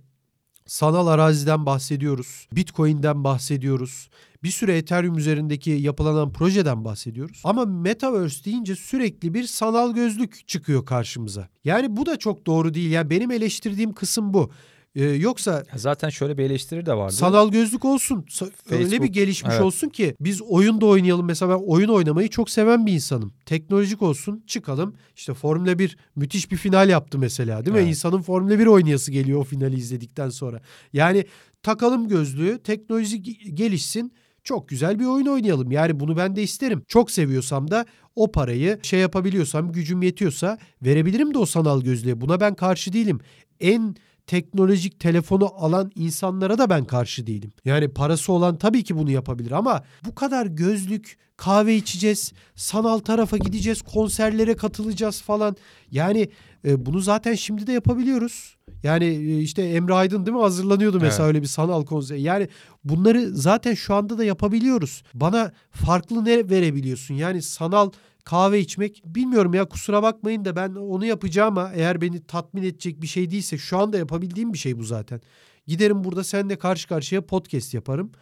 sanal 0.66 1.06
araziden 1.06 1.66
bahsediyoruz. 1.66 2.48
Bitcoin'den 2.52 3.24
bahsediyoruz. 3.24 4.08
Bir 4.42 4.50
süre 4.50 4.76
Ethereum 4.76 5.18
üzerindeki 5.18 5.70
yapılanan 5.70 6.32
projeden 6.32 6.84
bahsediyoruz. 6.84 7.40
Ama 7.44 7.64
Metaverse 7.64 8.44
deyince 8.44 8.76
sürekli 8.76 9.34
bir 9.34 9.44
sanal 9.44 9.94
gözlük 9.94 10.48
çıkıyor 10.48 10.86
karşımıza. 10.86 11.48
Yani 11.64 11.96
bu 11.96 12.06
da 12.06 12.16
çok 12.16 12.46
doğru 12.46 12.74
değil. 12.74 12.90
Yani 12.90 13.10
benim 13.10 13.30
eleştirdiğim 13.30 13.92
kısım 13.92 14.34
bu. 14.34 14.50
Ee, 14.94 15.04
yoksa 15.04 15.64
zaten 15.76 16.08
şöyle 16.08 16.38
bir 16.38 16.44
eleştiri 16.44 16.86
de 16.86 16.94
vardı. 16.94 17.14
Sanal 17.14 17.50
gözlük 17.50 17.84
olsun. 17.84 18.26
Facebook, 18.30 18.72
öyle 18.72 19.02
bir 19.02 19.06
gelişmiş 19.06 19.52
evet. 19.54 19.64
olsun 19.64 19.88
ki 19.88 20.14
biz 20.20 20.42
oyun 20.42 20.80
da 20.80 20.86
oynayalım. 20.86 21.26
Mesela 21.26 21.58
ben 21.58 21.64
oyun 21.66 21.88
oynamayı 21.88 22.28
çok 22.28 22.50
seven 22.50 22.86
bir 22.86 22.92
insanım. 22.92 23.32
Teknolojik 23.46 24.02
olsun 24.02 24.44
çıkalım. 24.46 24.94
İşte 25.16 25.34
Formula 25.34 25.78
1 25.78 25.96
müthiş 26.16 26.50
bir 26.50 26.56
final 26.56 26.88
yaptı 26.88 27.18
mesela 27.18 27.64
değil 27.64 27.74
mi? 27.74 27.80
Evet. 27.80 27.88
İnsanın 27.88 28.22
Formula 28.22 28.58
1 28.58 28.66
oynayası 28.66 29.12
geliyor 29.12 29.40
o 29.40 29.44
finali 29.44 29.76
izledikten 29.76 30.28
sonra. 30.28 30.60
Yani 30.92 31.24
takalım 31.62 32.08
gözlüğü 32.08 32.58
teknoloji 32.62 33.22
gelişsin 33.54 34.12
çok 34.48 34.68
güzel 34.68 34.98
bir 34.98 35.04
oyun 35.04 35.26
oynayalım. 35.26 35.70
Yani 35.70 36.00
bunu 36.00 36.16
ben 36.16 36.36
de 36.36 36.42
isterim. 36.42 36.82
Çok 36.88 37.10
seviyorsam 37.10 37.70
da 37.70 37.86
o 38.16 38.32
parayı 38.32 38.78
şey 38.82 39.00
yapabiliyorsam 39.00 39.72
gücüm 39.72 40.02
yetiyorsa 40.02 40.58
verebilirim 40.82 41.34
de 41.34 41.38
o 41.38 41.46
sanal 41.46 41.82
gözlüğe. 41.82 42.20
Buna 42.20 42.40
ben 42.40 42.54
karşı 42.54 42.92
değilim. 42.92 43.20
En 43.60 43.94
teknolojik 44.28 45.00
telefonu 45.00 45.50
alan 45.56 45.92
insanlara 45.94 46.58
da 46.58 46.70
ben 46.70 46.84
karşı 46.84 47.26
değilim. 47.26 47.52
Yani 47.64 47.88
parası 47.88 48.32
olan 48.32 48.56
tabii 48.56 48.84
ki 48.84 48.96
bunu 48.96 49.10
yapabilir 49.10 49.50
ama 49.50 49.82
bu 50.04 50.14
kadar 50.14 50.46
gözlük, 50.46 51.18
kahve 51.36 51.76
içeceğiz, 51.76 52.32
sanal 52.54 52.98
tarafa 52.98 53.36
gideceğiz, 53.36 53.82
konserlere 53.82 54.56
katılacağız 54.56 55.22
falan. 55.22 55.56
Yani 55.90 56.28
e, 56.64 56.86
bunu 56.86 57.00
zaten 57.00 57.34
şimdi 57.34 57.66
de 57.66 57.72
yapabiliyoruz. 57.72 58.56
Yani 58.82 59.04
e, 59.04 59.40
işte 59.40 59.62
Emre 59.62 59.94
Aydın 59.94 60.26
değil 60.26 60.36
mi 60.36 60.42
hazırlanıyordu 60.42 61.00
mesela 61.00 61.24
evet. 61.24 61.28
öyle 61.28 61.42
bir 61.42 61.48
sanal 61.48 61.84
konser. 61.84 62.16
Yani 62.16 62.48
bunları 62.84 63.30
zaten 63.36 63.74
şu 63.74 63.94
anda 63.94 64.18
da 64.18 64.24
yapabiliyoruz. 64.24 65.02
Bana 65.14 65.52
farklı 65.70 66.24
ne 66.24 66.50
verebiliyorsun? 66.50 67.14
Yani 67.14 67.42
sanal 67.42 67.90
kahve 68.28 68.60
içmek 68.60 69.02
bilmiyorum 69.04 69.54
ya 69.54 69.64
kusura 69.64 70.02
bakmayın 70.02 70.44
da 70.44 70.56
ben 70.56 70.74
onu 70.74 71.04
yapacağım 71.04 71.58
ama 71.58 71.72
eğer 71.74 72.00
beni 72.00 72.24
tatmin 72.24 72.62
edecek 72.62 73.02
bir 73.02 73.06
şey 73.06 73.30
değilse 73.30 73.58
şu 73.58 73.78
anda 73.78 73.98
yapabildiğim 73.98 74.52
bir 74.52 74.58
şey 74.58 74.78
bu 74.78 74.84
zaten. 74.84 75.20
Giderim 75.66 76.04
burada 76.04 76.24
seninle 76.24 76.58
karşı 76.58 76.88
karşıya 76.88 77.26
podcast 77.26 77.74
yaparım. 77.74 78.12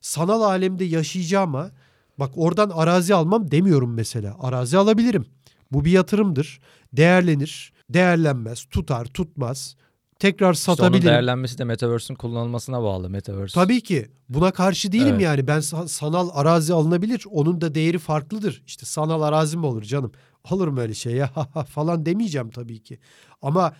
Sanal 0.00 0.42
alemde 0.42 0.84
yaşayacağım 0.84 1.54
ama 1.54 1.70
bak 2.18 2.30
oradan 2.36 2.70
arazi 2.70 3.14
almam 3.14 3.50
demiyorum 3.50 3.94
mesela. 3.94 4.36
Arazi 4.40 4.78
alabilirim. 4.78 5.26
Bu 5.72 5.84
bir 5.84 5.90
yatırımdır. 5.90 6.60
Değerlenir, 6.92 7.72
değerlenmez, 7.90 8.64
tutar, 8.64 9.04
tutmaz 9.04 9.76
tekrar 10.18 10.54
satabilirim. 10.54 10.94
İşte 10.94 11.08
onun 11.08 11.14
değerlenmesi 11.14 11.58
de 11.58 11.64
Metaverse'ün 11.64 12.16
kullanılmasına 12.16 12.82
bağlı. 12.82 13.10
Metaverse. 13.10 13.54
Tabii 13.54 13.80
ki. 13.80 14.08
Buna 14.28 14.50
karşı 14.50 14.92
değilim 14.92 15.08
evet. 15.08 15.22
yani. 15.22 15.46
Ben 15.46 15.60
sanal 15.86 16.30
arazi 16.32 16.74
alınabilir. 16.74 17.24
Onun 17.30 17.60
da 17.60 17.74
değeri 17.74 17.98
farklıdır. 17.98 18.62
İşte 18.66 18.86
sanal 18.86 19.22
arazi 19.22 19.56
mi 19.56 19.66
olur 19.66 19.82
canım? 19.82 20.12
Olur 20.50 20.68
mu 20.68 20.80
öyle 20.80 20.94
şey 20.94 21.12
ya 21.12 21.30
falan 21.70 22.06
demeyeceğim 22.06 22.50
tabii 22.50 22.82
ki. 22.82 22.98
Ama 23.42 23.72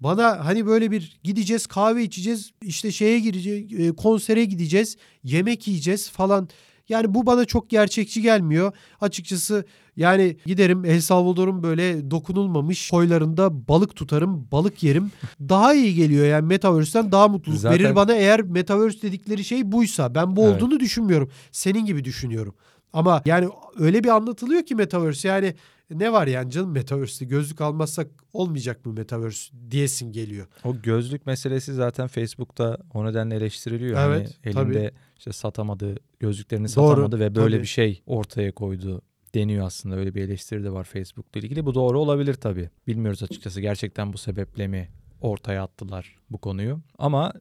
bana 0.00 0.44
hani 0.44 0.66
böyle 0.66 0.90
bir 0.90 1.20
gideceğiz 1.22 1.66
kahve 1.66 2.02
içeceğiz 2.02 2.50
işte 2.62 2.92
şeye 2.92 3.20
gireceğiz 3.20 3.80
e, 3.80 3.92
konsere 3.92 4.44
gideceğiz 4.44 4.96
yemek 5.24 5.68
yiyeceğiz 5.68 6.10
falan 6.10 6.48
yani 6.88 7.14
bu 7.14 7.26
bana 7.26 7.44
çok 7.44 7.70
gerçekçi 7.70 8.22
gelmiyor. 8.22 8.72
Açıkçası 9.00 9.64
yani 9.96 10.36
giderim 10.46 10.84
El 10.84 11.00
Salvador'un 11.00 11.62
böyle 11.62 12.10
dokunulmamış 12.10 12.90
koylarında 12.90 13.68
balık 13.68 13.96
tutarım, 13.96 14.48
balık 14.52 14.82
yerim. 14.82 15.10
Daha 15.40 15.74
iyi 15.74 15.94
geliyor 15.94 16.26
yani 16.26 16.46
Metaverse'den 16.46 17.12
daha 17.12 17.28
mutluluk 17.28 17.60
Zaten... 17.60 17.78
verir 17.78 17.96
bana 17.96 18.14
eğer 18.14 18.42
Metaverse 18.42 19.02
dedikleri 19.02 19.44
şey 19.44 19.72
buysa. 19.72 20.14
Ben 20.14 20.36
bu 20.36 20.44
evet. 20.44 20.62
olduğunu 20.62 20.80
düşünmüyorum. 20.80 21.30
Senin 21.52 21.86
gibi 21.86 22.04
düşünüyorum. 22.04 22.54
Ama 22.92 23.22
yani 23.24 23.48
öyle 23.78 24.04
bir 24.04 24.08
anlatılıyor 24.08 24.62
ki 24.62 24.74
Metaverse 24.74 25.28
yani 25.28 25.54
ne 25.90 26.12
var 26.12 26.26
yani 26.26 26.50
canım 26.50 26.70
Metaverse'de 26.70 27.28
gözlük 27.28 27.60
almazsak 27.60 28.06
olmayacak 28.32 28.86
mı 28.86 28.92
Metaverse 28.92 29.52
diyesin 29.70 30.12
geliyor. 30.12 30.46
O 30.64 30.76
gözlük 30.82 31.26
meselesi 31.26 31.74
zaten 31.74 32.08
Facebook'ta 32.08 32.78
o 32.94 33.04
nedenle 33.04 33.36
eleştiriliyor. 33.36 33.96
Hani 33.96 34.14
evet 34.14 34.38
hani 34.44 34.68
elinde 34.68 34.88
tabii. 34.88 34.98
işte 35.18 35.32
satamadı, 35.32 35.96
gözlüklerini 36.20 36.68
satamadı 36.68 37.12
doğru, 37.12 37.20
ve 37.20 37.34
böyle 37.34 37.54
tabii. 37.54 37.62
bir 37.62 37.68
şey 37.68 38.02
ortaya 38.06 38.52
koydu 38.52 39.02
deniyor 39.34 39.66
aslında. 39.66 39.96
Öyle 39.96 40.14
bir 40.14 40.22
eleştiri 40.22 40.64
de 40.64 40.72
var 40.72 40.84
Facebook'la 40.84 41.40
ilgili. 41.40 41.66
Bu 41.66 41.74
doğru 41.74 42.00
olabilir 42.00 42.34
tabii. 42.34 42.70
Bilmiyoruz 42.86 43.22
açıkçası 43.22 43.60
gerçekten 43.60 44.12
bu 44.12 44.18
sebeple 44.18 44.68
mi 44.68 44.88
ortaya 45.20 45.62
attılar 45.62 46.16
bu 46.30 46.38
konuyu. 46.38 46.80
Ama 46.98 47.32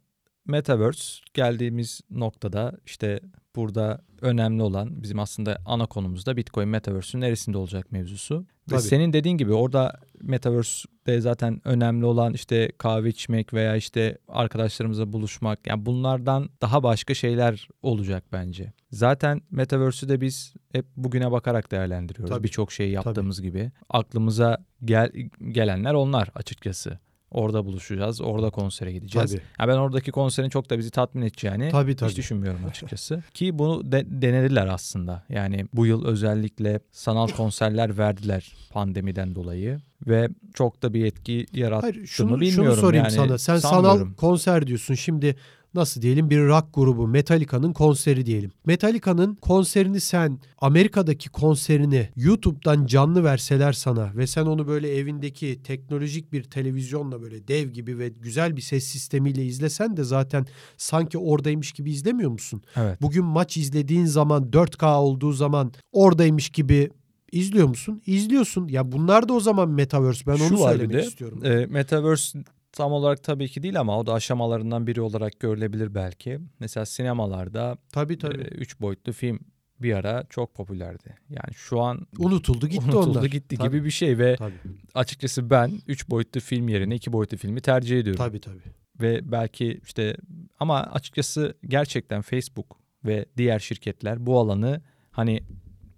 Metaverse 0.45 1.23
geldiğimiz 1.34 2.01
noktada 2.10 2.77
işte 2.86 3.19
burada 3.56 4.01
önemli 4.21 4.63
olan 4.63 5.03
bizim 5.03 5.19
aslında 5.19 5.58
ana 5.65 5.86
konumuzda 5.86 6.38
Bitcoin 6.38 6.69
Metaverse'ün 6.69 7.21
neresinde 7.21 7.58
olacak 7.58 7.91
mevzusu. 7.91 8.45
Tabii. 8.69 8.77
Ve 8.77 8.82
senin 8.82 9.13
dediğin 9.13 9.38
gibi 9.38 9.53
orada 9.53 9.99
Metaverse'de 10.23 11.21
zaten 11.21 11.62
önemli 11.65 12.05
olan 12.05 12.33
işte 12.33 12.71
kahve 12.77 13.09
içmek 13.09 13.53
veya 13.53 13.75
işte 13.75 14.17
arkadaşlarımızla 14.27 15.13
buluşmak 15.13 15.67
yani 15.67 15.86
bunlardan 15.86 16.49
daha 16.62 16.83
başka 16.83 17.13
şeyler 17.13 17.67
olacak 17.81 18.23
bence. 18.31 18.73
Zaten 18.91 19.41
Metaverse'ü 19.51 20.09
de 20.09 20.21
biz 20.21 20.53
hep 20.71 20.86
bugüne 20.95 21.31
bakarak 21.31 21.71
değerlendiriyoruz. 21.71 22.43
Birçok 22.43 22.71
şeyi 22.71 22.91
yaptığımız 22.91 23.38
Tabii. 23.38 23.47
gibi. 23.47 23.71
Aklımıza 23.89 24.65
gel 24.86 25.12
gelenler 25.51 25.93
onlar 25.93 26.29
açıkçası. 26.36 26.99
Orada 27.34 27.65
buluşacağız. 27.65 28.22
Orada 28.22 28.50
konsere 28.50 28.91
gideceğiz. 28.91 29.32
Tabii. 29.32 29.41
Ya 29.60 29.67
ben 29.67 29.78
oradaki 29.78 30.12
konserin 30.12 30.50
çok 30.50 30.69
da 30.69 30.78
bizi 30.78 30.91
tatmin 30.91 31.22
edeceğini 31.22 31.69
tabii, 31.72 31.96
tabii. 31.96 32.10
hiç 32.10 32.17
düşünmüyorum 32.17 32.65
açıkçası. 32.65 33.24
Ki 33.34 33.60
bunu 33.60 33.91
de, 33.91 34.04
denediler 34.08 34.67
aslında. 34.67 35.24
Yani 35.30 35.65
bu 35.74 35.86
yıl 35.86 36.06
özellikle 36.06 36.80
sanal 36.91 37.28
konserler 37.28 37.98
verdiler 37.98 38.56
pandemiden 38.72 39.36
dolayı 39.36 39.80
ve 40.08 40.30
çok 40.54 40.84
da 40.84 40.93
bir 40.93 41.06
etki 41.06 41.46
yarattı 41.54 41.88
Hayır, 41.88 42.08
şunu, 42.08 42.41
bilmiyorum. 42.41 42.76
Şunu 42.76 42.82
sorayım 42.82 43.06
yani, 43.06 43.15
sana. 43.15 43.38
Sen 43.38 43.58
sanal 43.58 44.13
konser 44.13 44.67
diyorsun. 44.67 44.93
Şimdi 44.93 45.36
nasıl 45.73 46.01
diyelim 46.01 46.29
bir 46.29 46.39
rock 46.39 46.65
grubu 46.73 47.07
Metallica'nın 47.07 47.73
konseri 47.73 48.25
diyelim. 48.25 48.51
Metallica'nın 48.65 49.36
konserini 49.36 49.99
sen 49.99 50.39
Amerika'daki 50.57 51.29
konserini 51.29 52.09
YouTube'dan 52.15 52.86
canlı 52.86 53.23
verseler 53.23 53.73
sana 53.73 54.12
ve 54.15 54.27
sen 54.27 54.45
onu 54.45 54.67
böyle 54.67 54.95
evindeki 54.95 55.63
teknolojik 55.63 56.33
bir 56.33 56.43
televizyonla 56.43 57.21
böyle 57.21 57.47
dev 57.47 57.69
gibi 57.69 57.99
ve 57.99 58.09
güzel 58.09 58.55
bir 58.55 58.62
ses 58.62 58.83
sistemiyle 58.83 59.45
izlesen 59.45 59.97
de 59.97 60.03
zaten 60.03 60.45
sanki 60.77 61.17
oradaymış 61.17 61.71
gibi 61.71 61.91
izlemiyor 61.91 62.31
musun? 62.31 62.62
Evet. 62.75 63.01
Bugün 63.01 63.25
maç 63.25 63.57
izlediğin 63.57 64.05
zaman 64.05 64.43
4K 64.43 64.95
olduğu 64.95 65.31
zaman 65.31 65.71
oradaymış 65.91 66.49
gibi 66.49 66.89
İzliyor 67.33 67.67
musun? 67.67 68.01
İzliyorsun. 68.05 68.67
Ya 68.67 68.91
bunlar 68.91 69.29
da 69.29 69.33
o 69.33 69.39
zaman 69.39 69.69
Metaverse. 69.69 70.25
Ben 70.27 70.36
Şu 70.36 70.43
onu 70.43 70.57
söylemek 70.57 70.93
de, 70.93 71.03
istiyorum. 71.03 71.45
E, 71.45 71.65
Metaverse 71.65 72.39
tam 72.73 72.91
olarak 72.91 73.23
tabii 73.23 73.47
ki 73.47 73.63
değil 73.63 73.79
ama 73.79 73.99
o 73.99 74.05
da 74.05 74.13
aşamalarından 74.13 74.88
biri 74.88 75.01
olarak 75.01 75.39
görülebilir 75.39 75.95
belki. 75.95 76.39
Mesela 76.59 76.86
sinemalarda 76.86 77.77
tabii, 77.91 78.17
tabii. 78.17 78.41
E, 78.41 78.43
üç 78.43 78.81
boyutlu 78.81 79.12
film 79.12 79.39
bir 79.79 79.93
ara 79.93 80.23
çok 80.29 80.55
popülerdi. 80.55 81.15
Yani 81.29 81.53
şu 81.53 81.81
an 81.81 82.07
unutuldu 82.17 82.67
gitti 82.67 82.86
unutuldu 82.86 83.19
onlar. 83.19 83.29
gitti 83.29 83.57
tabii. 83.57 83.69
gibi 83.69 83.86
bir 83.86 83.91
şey 83.91 84.17
ve 84.17 84.36
tabii. 84.36 84.53
açıkçası 84.93 85.49
ben 85.49 85.81
üç 85.88 86.09
boyutlu 86.09 86.41
film 86.41 86.69
yerine 86.69 86.95
iki 86.95 87.13
boyutlu 87.13 87.38
filmi 87.38 87.62
tercih 87.62 87.99
ediyorum. 87.99 88.25
Tabii 88.25 88.39
tabii. 88.39 88.62
Ve 89.01 89.31
belki 89.31 89.79
işte 89.83 90.17
ama 90.59 90.79
açıkçası 90.79 91.57
gerçekten 91.67 92.21
Facebook 92.21 92.77
ve 93.05 93.25
diğer 93.38 93.59
şirketler 93.59 94.25
bu 94.25 94.39
alanı 94.39 94.81
hani 95.12 95.43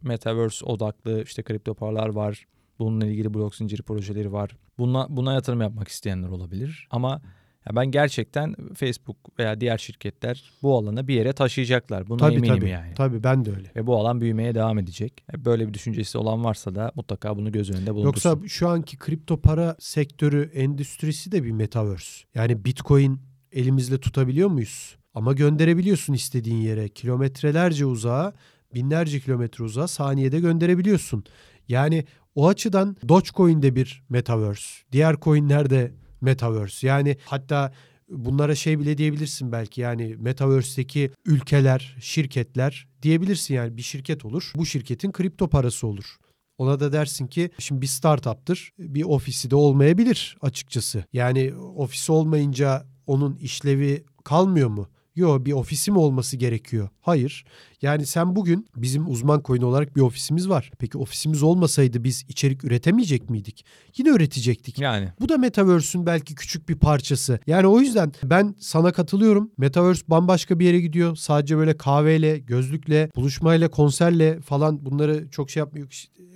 metaverse 0.01 0.65
odaklı 0.65 1.23
işte 1.23 1.43
kripto 1.43 1.73
paralar 1.73 2.09
var. 2.09 2.45
Bununla 2.79 3.05
ilgili 3.05 3.33
blok 3.33 3.55
zinciri 3.55 3.81
projeleri 3.81 4.33
var. 4.33 4.57
Buna, 4.77 5.07
buna 5.09 5.33
yatırım 5.33 5.61
yapmak 5.61 5.88
isteyenler 5.88 6.27
olabilir. 6.29 6.88
Ama 6.91 7.21
Ya 7.69 7.75
ben 7.75 7.91
gerçekten 7.91 8.55
Facebook 8.73 9.39
veya 9.39 9.61
diğer 9.61 9.77
şirketler 9.77 10.51
bu 10.61 10.77
alanı 10.77 11.07
bir 11.07 11.13
yere 11.13 11.33
taşıyacaklar. 11.33 12.07
Buna 12.07 12.17
tabii, 12.17 12.35
eminim 12.35 12.55
tabii, 12.55 12.69
yani. 12.69 12.93
Tabii 12.93 13.23
ben 13.23 13.45
de 13.45 13.51
öyle. 13.51 13.71
Ve 13.75 13.88
bu 13.88 13.97
alan 13.97 14.21
büyümeye 14.21 14.55
devam 14.55 14.79
edecek. 14.79 15.23
Böyle 15.38 15.67
bir 15.67 15.73
düşüncesi 15.73 16.17
olan 16.17 16.43
varsa 16.43 16.75
da 16.75 16.91
mutlaka 16.95 17.38
bunu 17.38 17.51
göz 17.51 17.69
önünde 17.69 17.95
bulundursun. 17.95 18.29
Yoksa 18.29 18.47
şu 18.47 18.69
anki 18.69 18.97
kripto 18.97 19.41
para 19.41 19.75
sektörü, 19.79 20.51
endüstrisi 20.53 21.31
de 21.31 21.43
bir 21.43 21.51
metaverse. 21.51 22.25
Yani 22.35 22.65
Bitcoin 22.65 23.21
elimizle 23.51 23.97
tutabiliyor 23.97 24.49
muyuz? 24.49 24.97
Ama 25.13 25.33
gönderebiliyorsun 25.33 26.13
istediğin 26.13 26.61
yere. 26.61 26.89
Kilometrelerce 26.89 27.85
uzağa, 27.85 28.33
binlerce 28.73 29.19
kilometre 29.19 29.63
uzağa 29.63 29.88
saniyede 29.88 30.39
gönderebiliyorsun. 30.39 31.23
Yani 31.67 32.05
o 32.36 32.48
açıdan 32.48 32.98
Dogecoin 33.10 33.62
de 33.62 33.76
bir 33.76 34.04
metaverse. 34.10 34.86
Diğer 34.91 35.15
coinler 35.21 35.69
de 35.69 35.91
metaverse. 36.21 36.88
Yani 36.88 37.17
hatta 37.26 37.74
bunlara 38.10 38.56
şey 38.56 38.80
bile 38.80 38.98
diyebilirsin 38.98 39.52
belki 39.52 39.82
yani 39.82 40.15
metaverse'teki 40.19 41.12
ülkeler, 41.26 41.95
şirketler 42.00 42.88
diyebilirsin 43.02 43.56
yani 43.56 43.78
bir 43.78 43.82
şirket 43.82 44.26
olur. 44.26 44.52
Bu 44.56 44.65
şirketin 44.65 45.12
kripto 45.12 45.48
parası 45.48 45.88
olur. 45.88 46.17
Ona 46.58 46.80
da 46.80 46.93
dersin 46.93 47.28
ki 47.28 47.50
şimdi 47.60 47.82
bir 47.82 47.88
startup'tır. 47.88 48.71
Bir 48.80 49.04
ofisi 49.04 49.52
de 49.52 49.56
olmayabilir 49.56 50.38
açıkçası. 50.41 51.04
Yani 51.13 51.54
ofisi 51.56 52.12
olmayınca 52.12 52.86
onun 53.08 53.36
işlevi 53.36 54.06
kalmıyor 54.24 54.69
mu? 54.69 54.89
Yo 55.15 55.45
bir 55.45 55.52
ofisim 55.52 55.98
olması 55.98 56.38
gerekiyor. 56.38 56.89
Hayır. 57.02 57.45
Yani 57.81 58.05
sen 58.05 58.35
bugün 58.35 58.67
bizim 58.75 59.09
uzman 59.09 59.41
coin 59.45 59.61
olarak 59.61 59.95
bir 59.95 60.01
ofisimiz 60.01 60.49
var. 60.49 60.71
Peki 60.79 60.97
ofisimiz 60.97 61.43
olmasaydı 61.43 62.03
biz 62.03 62.25
içerik 62.29 62.63
üretemeyecek 62.63 63.29
miydik? 63.29 63.65
Yine 63.97 64.09
üretecektik. 64.09 64.79
Yani. 64.79 65.09
Bu 65.19 65.29
da 65.29 65.38
Metaverse'ün 65.38 66.05
belki 66.05 66.35
küçük 66.35 66.69
bir 66.69 66.75
parçası. 66.75 67.39
Yani 67.47 67.67
o 67.67 67.79
yüzden 67.79 68.11
ben 68.23 68.55
sana 68.59 68.91
katılıyorum. 68.91 69.51
Metaverse 69.57 70.03
bambaşka 70.07 70.59
bir 70.59 70.65
yere 70.65 70.81
gidiyor. 70.81 71.15
Sadece 71.15 71.57
böyle 71.57 71.77
kahveyle, 71.77 72.38
gözlükle, 72.38 73.09
buluşmayla, 73.15 73.71
konserle 73.71 74.39
falan 74.39 74.85
bunları 74.85 75.29
çok 75.29 75.49
şey 75.49 75.59
yapmıyor. 75.59 75.88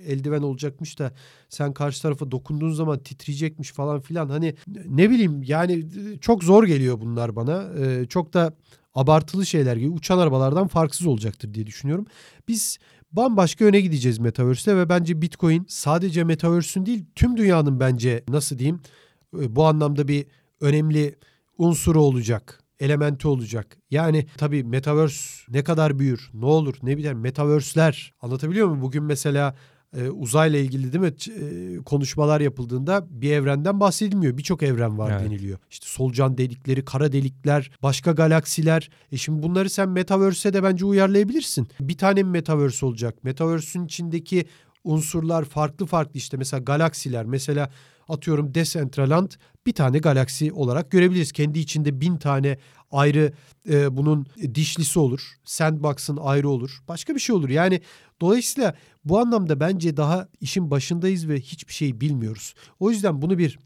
Eldiven 0.06 0.42
olacakmış 0.42 0.98
da 0.98 1.12
sen 1.48 1.72
karşı 1.72 2.02
tarafa 2.02 2.30
dokunduğun 2.30 2.72
zaman 2.72 2.98
titreyecekmiş 2.98 3.72
falan 3.72 4.00
filan. 4.00 4.28
Hani 4.28 4.54
ne 4.86 5.10
bileyim 5.10 5.42
yani 5.42 5.84
çok 6.20 6.44
zor 6.44 6.64
geliyor 6.64 7.00
bunlar 7.00 7.36
bana. 7.36 7.68
Ee, 7.78 8.06
çok 8.06 8.34
da 8.34 8.54
abartılı 8.94 9.46
şeyler 9.46 9.76
gibi 9.76 9.88
uçan 9.90 10.18
arabalardan 10.18 10.66
farksız 10.66 11.06
olacaktır 11.06 11.54
diye 11.54 11.66
düşünüyorum. 11.66 12.06
Biz 12.48 12.78
bambaşka 13.12 13.64
öne 13.64 13.80
gideceğiz 13.80 14.18
Metaverse'te 14.18 14.76
ve 14.76 14.88
bence 14.88 15.22
Bitcoin 15.22 15.66
sadece 15.68 16.24
Metaverse'ün 16.24 16.86
değil 16.86 17.04
tüm 17.14 17.36
dünyanın 17.36 17.80
bence 17.80 18.24
nasıl 18.28 18.58
diyeyim 18.58 18.80
e, 19.40 19.56
bu 19.56 19.64
anlamda 19.64 20.08
bir 20.08 20.26
önemli 20.60 21.16
unsuru 21.58 22.02
olacak 22.02 22.60
elementi 22.80 23.28
olacak. 23.28 23.78
Yani 23.90 24.26
tabii 24.36 24.64
Metaverse 24.64 25.52
ne 25.52 25.64
kadar 25.64 25.98
büyür, 25.98 26.30
ne 26.34 26.46
olur, 26.46 26.74
ne 26.82 26.96
biter, 26.96 27.14
Metaverse'ler 27.14 28.14
anlatabiliyor 28.20 28.66
muyum? 28.66 28.82
Bugün 28.82 29.02
mesela 29.02 29.54
e, 29.96 30.08
uzayla 30.08 30.58
ilgili 30.58 30.92
değil 30.92 31.04
mi 31.04 31.14
e, 31.40 31.76
konuşmalar 31.82 32.40
yapıldığında 32.40 33.06
bir 33.10 33.32
evrenden 33.32 33.80
bahsedilmiyor. 33.80 34.38
Birçok 34.38 34.62
evren 34.62 34.98
var 34.98 35.10
evet. 35.10 35.24
deniliyor. 35.24 35.58
İşte 35.70 35.86
solucan 35.86 36.38
delikleri, 36.38 36.84
kara 36.84 37.12
delikler, 37.12 37.70
başka 37.82 38.12
galaksiler. 38.12 38.90
E 39.12 39.16
şimdi 39.16 39.42
bunları 39.42 39.70
sen 39.70 39.88
Metaverse'e 39.88 40.52
de 40.52 40.62
bence 40.62 40.84
uyarlayabilirsin. 40.84 41.68
Bir 41.80 41.98
tane 41.98 42.22
mi 42.22 42.30
Metaverse 42.30 42.86
olacak? 42.86 43.24
Metaverse'ün 43.24 43.84
içindeki 43.84 44.44
unsurlar 44.84 45.44
farklı 45.44 45.86
farklı 45.86 46.18
işte 46.18 46.36
mesela 46.36 46.62
galaksiler 46.62 47.26
mesela 47.26 47.70
atıyorum 48.08 48.54
Decentraland 48.54 49.30
bir 49.66 49.72
tane 49.72 49.98
galaksi 49.98 50.52
olarak 50.52 50.90
görebiliriz. 50.90 51.32
Kendi 51.32 51.58
içinde 51.58 52.00
bin 52.00 52.16
tane 52.16 52.58
ayrı 52.90 53.32
e, 53.70 53.96
bunun 53.96 54.26
dişlisi 54.54 54.98
olur. 54.98 55.34
Sandbox'ın 55.44 56.16
ayrı 56.16 56.48
olur. 56.48 56.78
Başka 56.88 57.14
bir 57.14 57.20
şey 57.20 57.36
olur. 57.36 57.48
Yani 57.48 57.80
dolayısıyla 58.20 58.74
bu 59.04 59.18
anlamda 59.18 59.60
bence 59.60 59.96
daha 59.96 60.28
işin 60.40 60.70
başındayız 60.70 61.28
ve 61.28 61.40
hiçbir 61.40 61.72
şey 61.72 62.00
bilmiyoruz. 62.00 62.54
O 62.80 62.90
yüzden 62.90 63.22
bunu 63.22 63.38
bir 63.38 63.58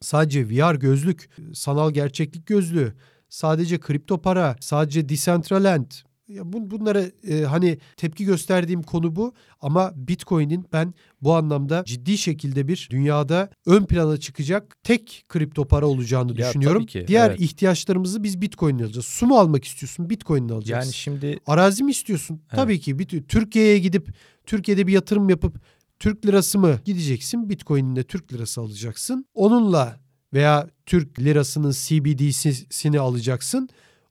sadece 0.00 0.48
VR 0.48 0.74
gözlük, 0.74 1.30
sanal 1.54 1.90
gerçeklik 1.90 2.46
gözlüğü, 2.46 2.94
sadece 3.28 3.80
kripto 3.80 4.22
para, 4.22 4.56
sadece 4.60 5.08
Decentraland 5.08 5.90
ya 6.28 6.52
bun, 6.52 6.70
bunlara 6.70 7.02
e, 7.28 7.42
hani 7.42 7.78
tepki 7.96 8.24
gösterdiğim 8.24 8.82
konu 8.82 9.16
bu 9.16 9.34
ama 9.60 9.92
Bitcoin'in 9.96 10.66
ben 10.72 10.94
bu 11.20 11.34
anlamda 11.34 11.84
ciddi 11.86 12.18
şekilde 12.18 12.68
bir 12.68 12.88
dünyada 12.90 13.50
ön 13.66 13.84
plana 13.84 14.16
çıkacak 14.16 14.76
tek 14.82 15.24
kripto 15.28 15.64
para 15.64 15.86
olacağını 15.86 16.40
ya, 16.40 16.48
düşünüyorum. 16.48 16.86
Ki, 16.86 17.04
Diğer 17.08 17.30
evet. 17.30 17.40
ihtiyaçlarımızı 17.40 18.22
biz 18.22 18.40
Bitcoin'le 18.40 18.80
alacağız. 18.80 19.06
Su 19.06 19.26
mu 19.26 19.38
almak 19.38 19.64
istiyorsun? 19.64 20.10
Bitcoin'le 20.10 20.50
alacağız. 20.50 20.84
Yani 20.86 20.94
şimdi 20.94 21.38
arazi 21.46 21.84
mi 21.84 21.90
istiyorsun? 21.90 22.40
Evet. 22.48 22.56
Tabii 22.56 22.80
ki 22.80 22.96
Türkiye'ye 23.28 23.78
gidip 23.78 24.14
Türkiye'de 24.46 24.86
bir 24.86 24.92
yatırım 24.92 25.28
yapıp 25.28 25.60
Türk 25.98 26.26
lirası 26.26 26.58
mı 26.58 26.80
gideceksin? 26.84 27.50
Bitcoin'in 27.50 27.96
de 27.96 28.02
Türk 28.02 28.32
lirası 28.32 28.60
alacaksın. 28.60 29.26
Onunla 29.34 30.00
veya 30.32 30.68
Türk 30.86 31.20
lirasının 31.20 31.70
CBDC'sini 31.70 33.00
alacaksın 33.00 33.68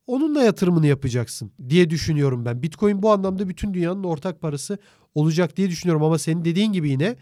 Onunla 0.08 0.44
yatırımını 0.44 0.88
yapacaksın 0.88 1.52
diye 1.70 1.90
düşünüyorum 1.90 2.46
ben. 2.46 2.64
Bitcoin 2.64 3.02
bu 3.02 3.12
anlamda 3.12 3.50
bütün 3.50 3.74
dünyanın 3.74 4.04
ortak 4.04 4.42
parası 4.42 4.78
olacak 5.16 5.58
diye 5.58 5.70
düşünüyorum 5.70 6.04
ama 6.04 6.20
senin 6.20 6.46
dediğin 6.46 6.74
gibi 6.74 6.90
yine 6.90 7.16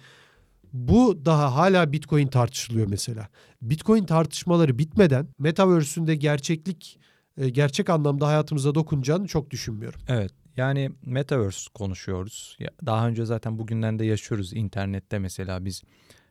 bu 0.73 1.25
daha 1.25 1.55
hala 1.55 1.91
Bitcoin 1.91 2.27
tartışılıyor 2.27 2.87
mesela. 2.87 3.27
Bitcoin 3.61 4.03
tartışmaları 4.05 4.77
bitmeden 4.77 5.27
Metaverse'ün 5.39 6.07
de 6.07 6.15
gerçeklik 6.15 6.99
e, 7.37 7.49
gerçek 7.49 7.89
anlamda 7.89 8.27
hayatımıza 8.27 8.75
dokunacağını 8.75 9.27
çok 9.27 9.51
düşünmüyorum. 9.51 10.01
Evet. 10.07 10.31
Yani 10.57 10.91
Metaverse 11.05 11.69
konuşuyoruz. 11.73 12.57
Daha 12.85 13.07
önce 13.07 13.25
zaten 13.25 13.59
bugünden 13.59 13.99
de 13.99 14.05
yaşıyoruz 14.05 14.53
internette 14.53 15.19
mesela 15.19 15.65
biz 15.65 15.83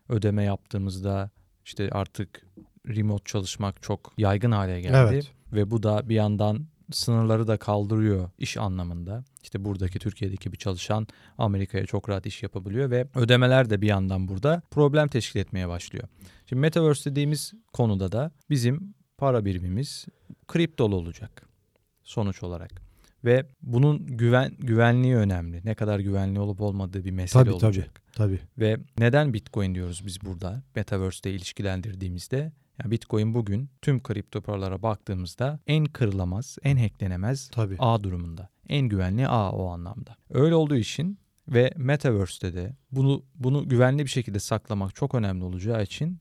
ödeme 0.09 0.45
yaptığımızda 0.45 1.31
işte 1.65 1.91
artık 1.93 2.47
remote 2.89 3.25
çalışmak 3.25 3.83
çok 3.83 4.13
yaygın 4.19 4.53
hale 4.53 4.81
geldi. 4.81 5.15
Evet. 5.15 5.33
Ve 5.53 5.71
bu 5.71 5.83
da 5.83 6.09
bir 6.09 6.15
yandan 6.15 6.67
sınırları 6.93 7.49
da 7.49 7.57
kaldırıyor 7.57 8.31
iş 8.39 8.57
anlamında. 8.57 9.25
İşte 9.43 9.65
buradaki 9.65 9.99
Türkiye'deki 9.99 10.53
bir 10.53 10.59
çalışan 10.59 11.07
Amerika'ya 11.39 11.87
çok 11.87 12.09
rahat 12.09 12.27
iş 12.27 12.43
yapabiliyor 12.43 12.91
ve 12.91 13.07
ödemeler 13.15 13.71
de 13.71 13.81
bir 13.81 13.87
yandan 13.87 14.29
burada 14.29 14.63
problem 14.71 15.09
teşkil 15.09 15.41
etmeye 15.41 15.69
başlıyor. 15.69 16.09
Şimdi 16.47 16.61
Metaverse 16.61 17.11
dediğimiz 17.11 17.53
konuda 17.73 18.13
da 18.13 18.31
bizim 18.51 18.95
para 19.19 19.45
birimimiz 19.45 20.07
kriptolu 20.49 20.97
olacak 20.97 21.43
sonuç 22.05 22.43
olarak. 22.43 22.71
Ve 23.25 23.47
bunun 23.63 24.07
güven 24.07 24.57
güvenliği 24.59 25.17
önemli. 25.17 25.61
Ne 25.65 25.75
kadar 25.75 26.01
güvenli 26.01 26.41
olup 26.41 26.61
olmadığı 26.61 27.05
bir 27.05 27.11
mesele 27.11 27.45
tabii, 27.45 27.53
olacak. 27.53 28.03
Tabii, 28.13 28.39
tabii. 28.39 28.41
Ve 28.59 28.77
neden 28.99 29.35
Bitcoin 29.35 29.75
diyoruz 29.75 30.03
biz 30.07 30.23
burada 30.23 30.63
Metaverse'de 30.75 31.31
ilişkilendirdiğimizde? 31.31 32.53
Yani 32.83 32.91
Bitcoin 32.91 33.35
bugün 33.35 33.71
tüm 33.83 34.03
kripto 34.03 34.41
paralara 34.41 34.83
baktığımızda 34.83 35.61
en 35.67 35.85
kırılamaz, 35.85 36.59
en 36.63 36.77
hacklenemez 36.77 37.49
Tabii. 37.49 37.77
A 37.79 38.03
durumunda. 38.03 38.49
En 38.69 38.89
güvenli 38.89 39.29
A 39.29 39.51
o 39.53 39.69
anlamda. 39.69 40.17
Öyle 40.31 40.55
olduğu 40.55 40.77
için 40.77 41.19
ve 41.49 41.73
Metaverse'de 41.77 42.55
de 42.55 42.77
bunu 42.91 43.25
bunu 43.35 43.69
güvenli 43.69 44.05
bir 44.05 44.11
şekilde 44.11 44.39
saklamak 44.39 44.95
çok 44.95 45.15
önemli 45.15 45.45
olacağı 45.45 45.83
için 45.83 46.19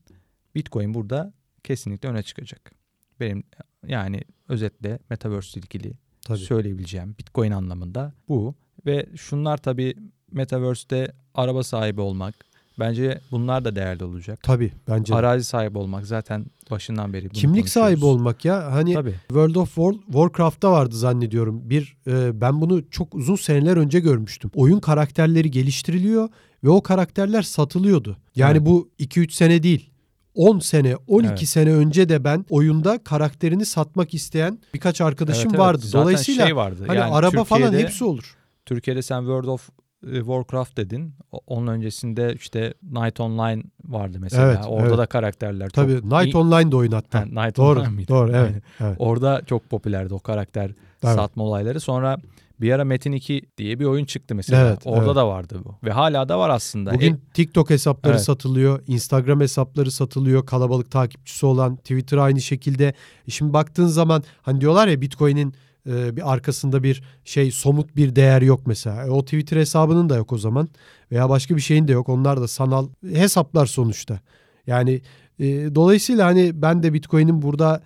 Bitcoin 0.54 0.94
burada 0.94 1.32
kesinlikle 1.64 2.08
öne 2.08 2.22
çıkacak. 2.22 2.72
Benim 3.20 3.44
yani 3.86 4.22
özetle 4.48 4.98
Metaverse 5.10 5.60
ile 5.60 5.66
ilgili 5.66 5.94
tabii. 6.24 6.38
söyleyebileceğim 6.38 7.14
Bitcoin 7.18 7.50
anlamında 7.50 8.12
bu 8.28 8.54
ve 8.86 9.06
şunlar 9.16 9.56
tabii 9.56 9.94
Metaverse'de 10.30 11.12
araba 11.34 11.62
sahibi 11.62 12.00
olmak, 12.00 12.34
Bence 12.78 13.20
bunlar 13.30 13.64
da 13.64 13.76
değerli 13.76 14.04
olacak. 14.04 14.38
Tabii 14.42 14.72
bence. 14.88 15.14
Arazi 15.14 15.44
sahibi 15.44 15.78
olmak 15.78 16.06
zaten 16.06 16.46
başından 16.70 17.12
beri 17.12 17.28
Kimlik 17.28 17.68
sahibi 17.68 18.04
olmak 18.04 18.44
ya. 18.44 18.72
Hani 18.72 18.94
Tabii. 18.94 19.14
World 19.28 19.54
of 19.54 19.74
War, 19.74 19.92
Warcraft'ta 20.06 20.72
vardı 20.72 20.96
zannediyorum. 20.96 21.70
Bir 21.70 21.96
e, 22.06 22.40
ben 22.40 22.60
bunu 22.60 22.90
çok 22.90 23.14
uzun 23.14 23.36
seneler 23.36 23.76
önce 23.76 24.00
görmüştüm. 24.00 24.50
Oyun 24.54 24.80
karakterleri 24.80 25.50
geliştiriliyor 25.50 26.28
ve 26.64 26.70
o 26.70 26.82
karakterler 26.82 27.42
satılıyordu. 27.42 28.16
Yani 28.34 28.56
evet. 28.56 28.66
bu 28.66 28.90
2-3 29.00 29.30
sene 29.30 29.62
değil. 29.62 29.92
10 30.34 30.58
sene, 30.58 30.96
12 31.06 31.28
evet. 31.28 31.48
sene 31.48 31.72
önce 31.72 32.08
de 32.08 32.24
ben 32.24 32.44
oyunda 32.50 33.04
karakterini 33.04 33.66
satmak 33.66 34.14
isteyen 34.14 34.58
birkaç 34.74 35.00
arkadaşım 35.00 35.42
evet, 35.42 35.50
evet. 35.50 35.60
vardı. 35.60 35.82
Zaten 35.86 36.02
Dolayısıyla 36.02 36.46
şey 36.46 36.56
vardı. 36.56 36.84
hani 36.86 36.98
yani 36.98 37.12
araba 37.12 37.44
falan 37.44 37.72
hepsi 37.72 38.04
olur. 38.04 38.36
Türkiye'de 38.66 39.02
sen 39.02 39.20
World 39.20 39.46
of 39.46 39.68
Warcraft 40.02 40.76
dedin. 40.76 41.14
Onun 41.46 41.66
öncesinde 41.66 42.34
işte 42.34 42.74
Night 42.82 43.20
Online 43.20 43.62
vardı 43.84 44.18
mesela. 44.20 44.46
Evet, 44.46 44.58
Orada 44.68 44.88
evet. 44.88 44.98
da 44.98 45.06
karakterler 45.06 45.64
çok... 45.64 45.74
Tabii 45.74 45.94
Night 45.94 46.34
Online 46.34 46.72
de 46.72 46.76
oyun 46.76 46.92
hatta. 46.92 47.24
Night 47.24 47.56
doğru, 47.56 47.80
Online 47.80 47.92
miydi? 47.92 48.08
Doğru 48.08 48.32
evet, 48.34 48.62
evet. 48.80 48.96
Orada 48.98 49.42
çok 49.46 49.70
popülerdi 49.70 50.14
o 50.14 50.18
karakter 50.18 50.70
evet. 51.04 51.16
satma 51.16 51.44
olayları. 51.44 51.80
Sonra 51.80 52.18
Bir 52.60 52.72
ara 52.72 52.84
Metin 52.84 53.12
2 53.12 53.42
diye 53.58 53.78
bir 53.78 53.84
oyun 53.84 54.04
çıktı 54.04 54.34
mesela. 54.34 54.68
Evet, 54.68 54.78
Orada 54.84 55.04
evet. 55.04 55.16
da 55.16 55.28
vardı 55.28 55.60
bu. 55.64 55.74
Ve 55.84 55.90
hala 55.90 56.28
da 56.28 56.38
var 56.38 56.50
aslında. 56.50 56.94
Bugün 56.94 57.14
e, 57.14 57.18
TikTok 57.34 57.70
hesapları 57.70 58.14
evet. 58.14 58.24
satılıyor. 58.24 58.82
Instagram 58.86 59.40
hesapları 59.40 59.90
satılıyor. 59.90 60.46
Kalabalık 60.46 60.90
takipçisi 60.90 61.46
olan 61.46 61.76
Twitter 61.76 62.18
aynı 62.18 62.40
şekilde. 62.40 62.94
E, 63.28 63.30
şimdi 63.30 63.52
baktığın 63.52 63.86
zaman 63.86 64.22
hani 64.42 64.60
diyorlar 64.60 64.88
ya 64.88 65.00
Bitcoin'in 65.00 65.54
e, 65.86 66.16
bir 66.16 66.32
arkasında 66.32 66.82
bir 66.82 67.02
şey 67.24 67.50
somut 67.50 67.96
bir 67.96 68.16
değer 68.16 68.42
yok 68.42 68.66
mesela. 68.66 69.06
E, 69.06 69.10
o 69.10 69.24
Twitter 69.24 69.56
hesabının 69.56 70.08
da 70.08 70.16
yok 70.16 70.32
o 70.32 70.38
zaman. 70.38 70.68
Veya 71.12 71.28
başka 71.28 71.56
bir 71.56 71.60
şeyin 71.60 71.88
de 71.88 71.92
yok. 71.92 72.08
Onlar 72.08 72.40
da 72.40 72.48
sanal 72.48 72.88
hesaplar 73.12 73.66
sonuçta. 73.66 74.20
Yani 74.66 75.00
e, 75.38 75.74
dolayısıyla 75.74 76.26
hani 76.26 76.62
ben 76.62 76.82
de 76.82 76.92
Bitcoin'in 76.92 77.42
burada 77.42 77.82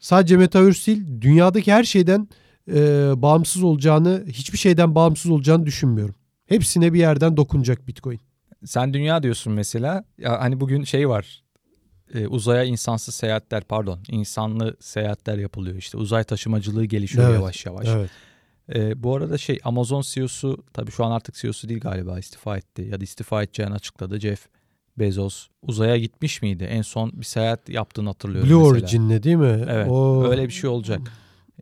sadece 0.00 0.36
Metaverse 0.36 0.86
değil 0.86 1.06
dünyadaki 1.20 1.72
her 1.72 1.84
şeyden 1.84 2.28
e, 2.74 3.12
bağımsız 3.16 3.62
olacağını, 3.62 4.24
hiçbir 4.26 4.58
şeyden 4.58 4.94
bağımsız 4.94 5.30
olacağını 5.30 5.66
düşünmüyorum. 5.66 6.14
Hepsine 6.46 6.92
bir 6.92 6.98
yerden 6.98 7.36
dokunacak 7.36 7.88
Bitcoin. 7.88 8.20
Sen 8.64 8.94
dünya 8.94 9.22
diyorsun 9.22 9.52
mesela. 9.52 10.04
Ya 10.18 10.40
hani 10.40 10.60
bugün 10.60 10.84
şey 10.84 11.08
var. 11.08 11.42
E, 12.14 12.26
uzaya 12.26 12.64
insansız 12.64 13.14
seyahatler 13.14 13.64
pardon 13.64 13.98
insanlı 14.08 14.76
seyahatler 14.80 15.38
yapılıyor 15.38 15.76
işte 15.76 15.98
uzay 15.98 16.24
taşımacılığı 16.24 16.84
gelişiyor 16.84 17.24
evet, 17.24 17.34
yavaş 17.34 17.66
yavaş. 17.66 17.88
Evet. 17.88 18.10
E, 18.74 19.02
bu 19.02 19.16
arada 19.16 19.38
şey 19.38 19.58
Amazon 19.64 20.02
CEO'su 20.02 20.64
tabii 20.72 20.90
şu 20.90 21.04
an 21.04 21.10
artık 21.10 21.34
CEO'su 21.34 21.68
değil 21.68 21.80
galiba 21.80 22.18
istifa 22.18 22.56
etti 22.56 22.82
ya 22.82 23.00
da 23.00 23.04
istifa 23.04 23.42
edeceğini 23.42 23.74
açıkladı 23.74 24.20
Jeff 24.20 24.48
Bezos 24.98 25.48
uzaya 25.62 25.96
gitmiş 25.96 26.42
miydi? 26.42 26.64
En 26.64 26.82
son 26.82 27.12
bir 27.14 27.24
seyahat 27.24 27.68
yaptığını 27.68 28.08
hatırlıyorum 28.08 28.50
Blue 28.50 28.72
mesela. 28.72 28.86
Origin'le 28.86 29.22
değil 29.22 29.36
mi? 29.36 29.66
Evet. 29.68 29.88
O... 29.90 30.24
Öyle 30.30 30.48
bir 30.48 30.52
şey 30.52 30.70
olacak. 30.70 31.00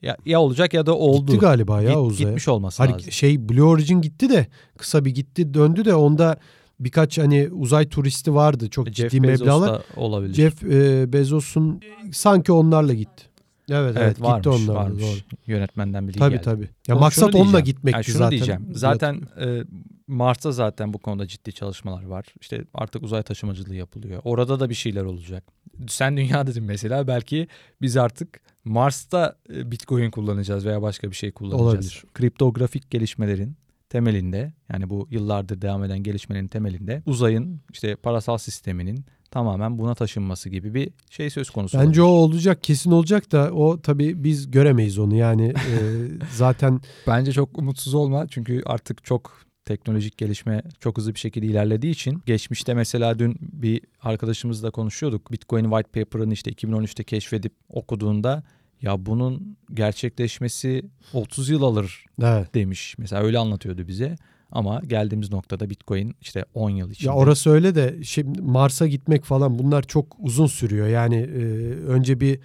Ya, 0.02 0.16
ya 0.26 0.40
olacak 0.40 0.74
ya 0.74 0.86
da 0.86 0.94
oldu. 0.94 1.26
Gitti 1.26 1.38
galiba 1.38 1.82
ya 1.82 1.88
Git, 1.88 1.98
uzaya. 1.98 2.24
Gitmiş 2.24 2.48
olması 2.48 2.82
hani 2.82 2.92
lazım. 2.92 3.12
Şey 3.12 3.48
Blue 3.48 3.62
Origin 3.62 4.00
gitti 4.00 4.30
de 4.30 4.46
kısa 4.78 5.04
bir 5.04 5.10
gitti 5.10 5.54
döndü 5.54 5.84
de 5.84 5.94
onda 5.94 6.36
birkaç 6.80 7.18
hani 7.18 7.48
uzay 7.52 7.88
turisti 7.88 8.34
vardı. 8.34 8.70
Çok 8.70 8.88
Jeff 8.88 9.10
ciddi 9.10 9.22
Bezos 9.22 9.40
meblağlar. 9.40 9.82
olabilir. 9.96 10.34
Jeff 10.34 10.64
e, 10.64 11.12
Bezos'un 11.12 11.80
sanki 12.12 12.52
onlarla 12.52 12.94
gitti. 12.94 13.24
Evet, 13.70 13.96
evet, 13.96 14.02
evet 14.02 14.20
varmış, 14.20 14.36
gitti 14.36 14.48
onlarla. 14.48 14.74
Varmış. 14.74 15.02
Doğru. 15.02 15.38
Yönetmenden 15.46 16.08
bilgi 16.08 16.18
tabii, 16.18 16.30
geldi. 16.30 16.42
Tabii 16.44 16.56
tabii. 16.56 16.68
Ya 16.88 16.94
Oğlum, 16.94 17.00
maksat 17.04 17.34
onunla 17.34 17.60
gitmek 17.60 17.94
yani 17.94 18.04
şunu 18.04 18.16
zaten. 18.18 18.30
diyeceğim. 18.30 18.66
Zaten 18.72 19.20
e, 19.40 19.64
Mars'ta 20.06 20.52
zaten 20.52 20.92
bu 20.92 20.98
konuda 20.98 21.26
ciddi 21.26 21.52
çalışmalar 21.52 22.04
var. 22.04 22.26
İşte 22.40 22.64
artık 22.74 23.02
uzay 23.02 23.22
taşımacılığı 23.22 23.74
yapılıyor. 23.74 24.20
Orada 24.24 24.60
da 24.60 24.70
bir 24.70 24.74
şeyler 24.74 25.04
olacak. 25.04 25.44
Sen 25.88 26.16
dünya 26.16 26.46
dedin 26.46 26.64
mesela 26.64 27.06
belki 27.06 27.48
biz 27.82 27.96
artık 27.96 28.40
Mars'ta 28.64 29.36
e, 29.54 29.70
Bitcoin 29.70 30.10
kullanacağız 30.10 30.66
veya 30.66 30.82
başka 30.82 31.10
bir 31.10 31.16
şey 31.16 31.32
kullanacağız. 31.32 31.66
Olabilir. 31.66 32.04
Kriptografik 32.14 32.90
gelişmelerin 32.90 33.56
temelinde 33.90 34.52
yani 34.72 34.90
bu 34.90 35.08
yıllardır 35.10 35.62
devam 35.62 35.84
eden 35.84 35.98
gelişmenin 35.98 36.48
temelinde 36.48 37.02
uzayın 37.06 37.60
işte 37.72 37.96
parasal 37.96 38.38
sisteminin 38.38 39.04
tamamen 39.30 39.78
buna 39.78 39.94
taşınması 39.94 40.48
gibi 40.48 40.74
bir 40.74 40.90
şey 41.10 41.30
söz 41.30 41.50
konusu. 41.50 41.78
Bence 41.78 42.02
olabilir. 42.02 42.18
o 42.18 42.24
olacak 42.24 42.62
kesin 42.62 42.90
olacak 42.90 43.32
da 43.32 43.50
o 43.52 43.80
tabii 43.80 44.24
biz 44.24 44.50
göremeyiz 44.50 44.98
onu 44.98 45.14
yani 45.14 45.46
e, 45.46 45.74
zaten. 46.32 46.80
Bence 47.06 47.32
çok 47.32 47.58
umutsuz 47.58 47.94
olma 47.94 48.26
çünkü 48.28 48.62
artık 48.66 49.04
çok 49.04 49.48
teknolojik 49.64 50.18
gelişme 50.18 50.62
çok 50.80 50.98
hızlı 50.98 51.14
bir 51.14 51.18
şekilde 51.18 51.46
ilerlediği 51.46 51.92
için 51.92 52.22
geçmişte 52.26 52.74
mesela 52.74 53.18
dün 53.18 53.36
bir 53.40 53.80
arkadaşımızla 54.02 54.70
konuşuyorduk. 54.70 55.32
Bitcoin 55.32 55.64
White 55.64 56.00
Paper'ını 56.00 56.32
işte 56.32 56.50
2013'te 56.50 57.04
keşfedip 57.04 57.52
okuduğunda 57.68 58.42
ya 58.82 59.06
bunun 59.06 59.56
gerçekleşmesi 59.74 60.82
30 61.12 61.48
yıl 61.48 61.62
alır 61.62 62.04
evet. 62.22 62.54
demiş. 62.54 62.94
Mesela 62.98 63.22
öyle 63.22 63.38
anlatıyordu 63.38 63.88
bize. 63.88 64.16
Ama 64.52 64.80
geldiğimiz 64.86 65.32
noktada 65.32 65.70
Bitcoin 65.70 66.14
işte 66.20 66.44
10 66.54 66.70
yıl 66.70 66.90
içinde. 66.90 67.10
Ya 67.10 67.16
orası 67.16 67.50
öyle 67.50 67.74
de 67.74 67.98
şimdi 68.02 68.42
Mars'a 68.42 68.86
gitmek 68.86 69.24
falan 69.24 69.58
bunlar 69.58 69.82
çok 69.82 70.16
uzun 70.18 70.46
sürüyor. 70.46 70.86
Yani 70.86 71.16
e, 71.16 71.40
önce 71.86 72.20
bir 72.20 72.40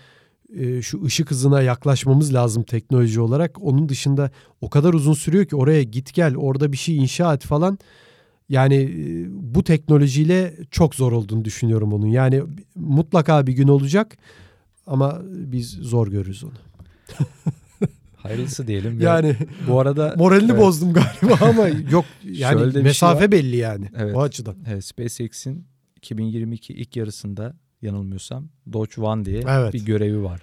e, 0.58 0.82
şu 0.82 1.04
ışık 1.04 1.32
hızına 1.32 1.62
yaklaşmamız 1.62 2.34
lazım 2.34 2.63
teknoloji 2.63 3.22
olarak. 3.22 3.63
Onun 3.63 3.89
dışında 3.89 4.32
o 4.62 4.69
kadar 4.69 4.93
uzun 4.93 5.13
sürüyor 5.13 5.46
ki 5.46 5.56
oraya 5.56 5.84
git 5.84 6.13
gel 6.13 6.38
orada 6.38 6.72
bir 6.72 6.78
şey 6.78 6.98
inşa 6.98 7.34
et 7.34 7.43
falan. 7.43 7.80
Yani 8.50 8.76
e, 8.76 9.26
bu 9.30 9.63
teknolojiyle 9.63 10.56
çok 10.72 10.96
zor 10.96 11.12
olduğunu 11.12 11.46
düşünüyorum 11.46 11.93
onun. 11.93 12.08
Yani 12.08 12.43
mutlaka 12.76 13.48
bir 13.48 13.54
gün 13.54 13.67
olacak 13.67 14.17
ama 14.88 15.22
biz 15.26 15.69
zor 15.69 16.08
görürüz 16.08 16.43
onu. 16.43 16.54
Hayırlısı 18.17 18.67
diyelim. 18.67 19.02
Yani 19.02 19.36
bu 19.67 19.80
arada 19.80 20.13
moralini 20.17 20.52
evet. 20.52 20.62
bozdum 20.62 20.93
galiba 20.93 21.46
ama 21.46 21.67
yok 21.67 22.06
yani 22.24 22.74
şey 22.74 22.82
mesafe 22.82 23.19
şey 23.19 23.32
belli 23.32 23.56
yani 23.56 23.89
evet. 23.98 24.15
o 24.15 24.22
açıdan. 24.22 24.56
Evet, 24.67 24.86
SpaceX'in 24.86 25.65
2022 25.98 26.74
ilk 26.74 26.96
yarısında 26.96 27.56
yanılmıyorsam 27.82 28.50
Doge 28.74 29.02
One 29.02 29.26
diye 29.26 29.43
evet. 29.48 29.74
bir 29.74 29.86
görevi 29.86 30.24
var. 30.24 30.41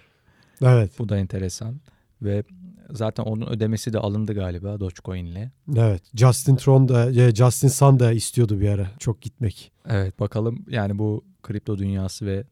Evet. 0.62 0.90
Bu 0.98 1.09
da 1.09 1.18
enteresan 1.18 1.81
ve 2.22 2.44
zaten 2.90 3.24
onun 3.24 3.46
ödemesi 3.46 3.92
de 3.92 3.98
alındı 3.98 4.35
galiba 4.35 4.81
Dogecoin'le. 4.81 5.50
Evet. 5.76 6.03
Justin 6.14 6.57
Tron 6.57 6.88
da 6.88 7.11
e, 7.11 7.35
Justin 7.35 7.68
Sun 7.68 8.00
da 8.00 8.12
istiyordu 8.12 8.61
bir 8.61 8.68
ara 8.68 8.90
çok 8.98 9.22
gitmek. 9.22 9.72
Evet 9.88 10.20
bakalım 10.20 10.64
yani 10.70 10.98
bu 10.98 11.24
kripto 11.42 11.79
dünyası 11.79 12.26
ve 12.26 12.44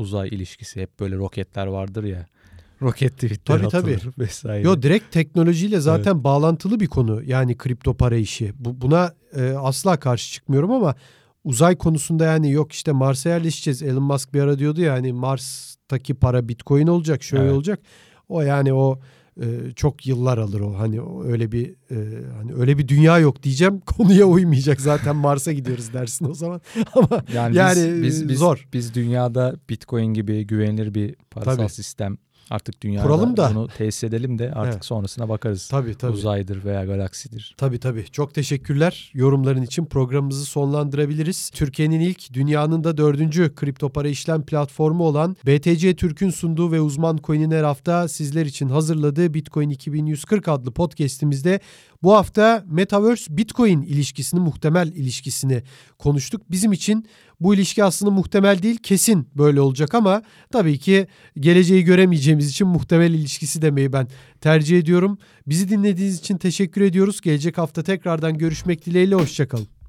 uzay 0.00 0.28
ilişkisi 0.28 0.82
hep 0.82 1.00
böyle 1.00 1.16
roketler 1.16 1.66
vardır 1.66 2.04
ya. 2.04 2.26
Roket 2.82 3.14
tweetler 3.14 3.56
tabii, 3.56 3.66
atılır 3.66 3.98
tabii. 3.98 4.12
vesaire. 4.18 4.62
Yo 4.62 4.82
direkt 4.82 5.12
teknolojiyle 5.12 5.80
zaten 5.80 6.14
evet. 6.14 6.24
bağlantılı 6.24 6.80
bir 6.80 6.86
konu. 6.86 7.22
Yani 7.26 7.56
kripto 7.56 7.94
para 7.94 8.16
işi. 8.16 8.52
Bu, 8.58 8.80
buna 8.80 9.14
e, 9.36 9.50
asla 9.50 10.00
karşı 10.00 10.32
çıkmıyorum 10.32 10.70
ama 10.70 10.94
uzay 11.44 11.76
konusunda 11.76 12.24
yani 12.24 12.50
yok 12.50 12.72
işte 12.72 12.92
Mars'a 12.92 13.28
yerleşeceğiz. 13.28 13.82
Elon 13.82 14.02
Musk 14.02 14.34
bir 14.34 14.40
ara 14.40 14.58
diyordu 14.58 14.80
ya 14.80 14.92
hani 14.92 15.12
Mars'taki 15.12 16.14
para 16.14 16.48
Bitcoin 16.48 16.86
olacak, 16.86 17.22
şöyle 17.22 17.44
evet. 17.44 17.54
olacak. 17.54 17.80
O 18.28 18.42
yani 18.42 18.72
o 18.72 19.00
e, 19.40 19.72
çok 19.76 20.06
yıllar 20.06 20.38
alır 20.38 20.60
o. 20.60 20.78
Hani 20.78 21.00
öyle 21.24 21.52
bir 21.52 21.70
e, 21.90 22.24
hani 22.36 22.54
öyle 22.54 22.78
bir 22.78 22.88
dünya 22.88 23.18
yok 23.18 23.42
diyeceğim. 23.42 23.80
Konuya 23.86 24.26
uymayacak 24.26 24.80
zaten 24.80 25.16
Mars'a 25.16 25.52
gidiyoruz 25.52 25.92
dersin 25.92 26.30
o 26.30 26.34
zaman. 26.34 26.60
Ama 26.94 27.24
yani, 27.34 27.56
yani 27.56 28.02
biz, 28.02 28.28
biz, 28.28 28.38
zor. 28.38 28.56
Biz, 28.56 28.72
biz 28.72 28.94
dünyada 28.94 29.56
Bitcoin 29.68 30.14
gibi 30.14 30.46
güvenilir 30.46 30.94
bir 30.94 31.14
parasal 31.30 31.56
Tabii. 31.56 31.68
sistem 31.68 32.18
Artık 32.50 32.82
dünyada 32.82 33.02
Kuralım 33.02 33.36
da. 33.36 33.50
bunu 33.54 33.68
tesis 33.68 34.04
edelim 34.04 34.38
de 34.38 34.52
artık 34.52 34.74
evet. 34.74 34.84
sonrasına 34.84 35.28
bakarız. 35.28 35.68
Tabii 35.68 35.94
tabii. 35.94 36.12
Uzaydır 36.12 36.64
veya 36.64 36.84
galaksidir. 36.84 37.54
Tabii 37.56 37.80
tabii. 37.80 38.04
Çok 38.12 38.34
teşekkürler. 38.34 39.10
Yorumların 39.14 39.62
için 39.62 39.84
programımızı 39.84 40.44
sonlandırabiliriz. 40.44 41.50
Türkiye'nin 41.50 42.00
ilk 42.00 42.32
dünyanın 42.32 42.84
da 42.84 42.96
dördüncü 42.96 43.54
kripto 43.54 43.88
para 43.88 44.08
işlem 44.08 44.42
platformu 44.42 45.04
olan 45.04 45.36
BTC 45.46 45.96
Türk'ün 45.96 46.30
sunduğu 46.30 46.72
ve 46.72 46.80
uzman 46.80 47.18
coin'in 47.24 47.50
her 47.50 47.64
hafta 47.64 48.08
sizler 48.08 48.46
için 48.46 48.68
hazırladığı 48.68 49.34
Bitcoin 49.34 49.70
2140 49.70 50.48
adlı 50.48 50.72
podcast'imizde 50.72 51.60
bu 52.02 52.14
hafta 52.14 52.64
Metaverse 52.66 53.36
Bitcoin 53.36 53.82
ilişkisini, 53.82 54.40
muhtemel 54.40 54.88
ilişkisini 54.88 55.62
konuştuk. 55.98 56.42
Bizim 56.50 56.72
için 56.72 57.06
bu 57.40 57.54
ilişki 57.54 57.84
aslında 57.84 58.10
muhtemel 58.10 58.62
değil, 58.62 58.76
kesin 58.76 59.28
böyle 59.34 59.60
olacak 59.60 59.94
ama 59.94 60.22
tabii 60.52 60.78
ki 60.78 61.06
geleceği 61.40 61.84
göremeyeceğimiz 61.84 62.50
için 62.50 62.66
muhtemel 62.66 63.14
ilişkisi 63.14 63.62
demeyi 63.62 63.92
ben 63.92 64.08
tercih 64.40 64.78
ediyorum. 64.78 65.18
Bizi 65.46 65.68
dinlediğiniz 65.68 66.18
için 66.18 66.38
teşekkür 66.38 66.80
ediyoruz. 66.80 67.20
Gelecek 67.20 67.58
hafta 67.58 67.82
tekrardan 67.82 68.38
görüşmek 68.38 68.86
dileğiyle, 68.86 69.14
hoşçakalın. 69.14 69.79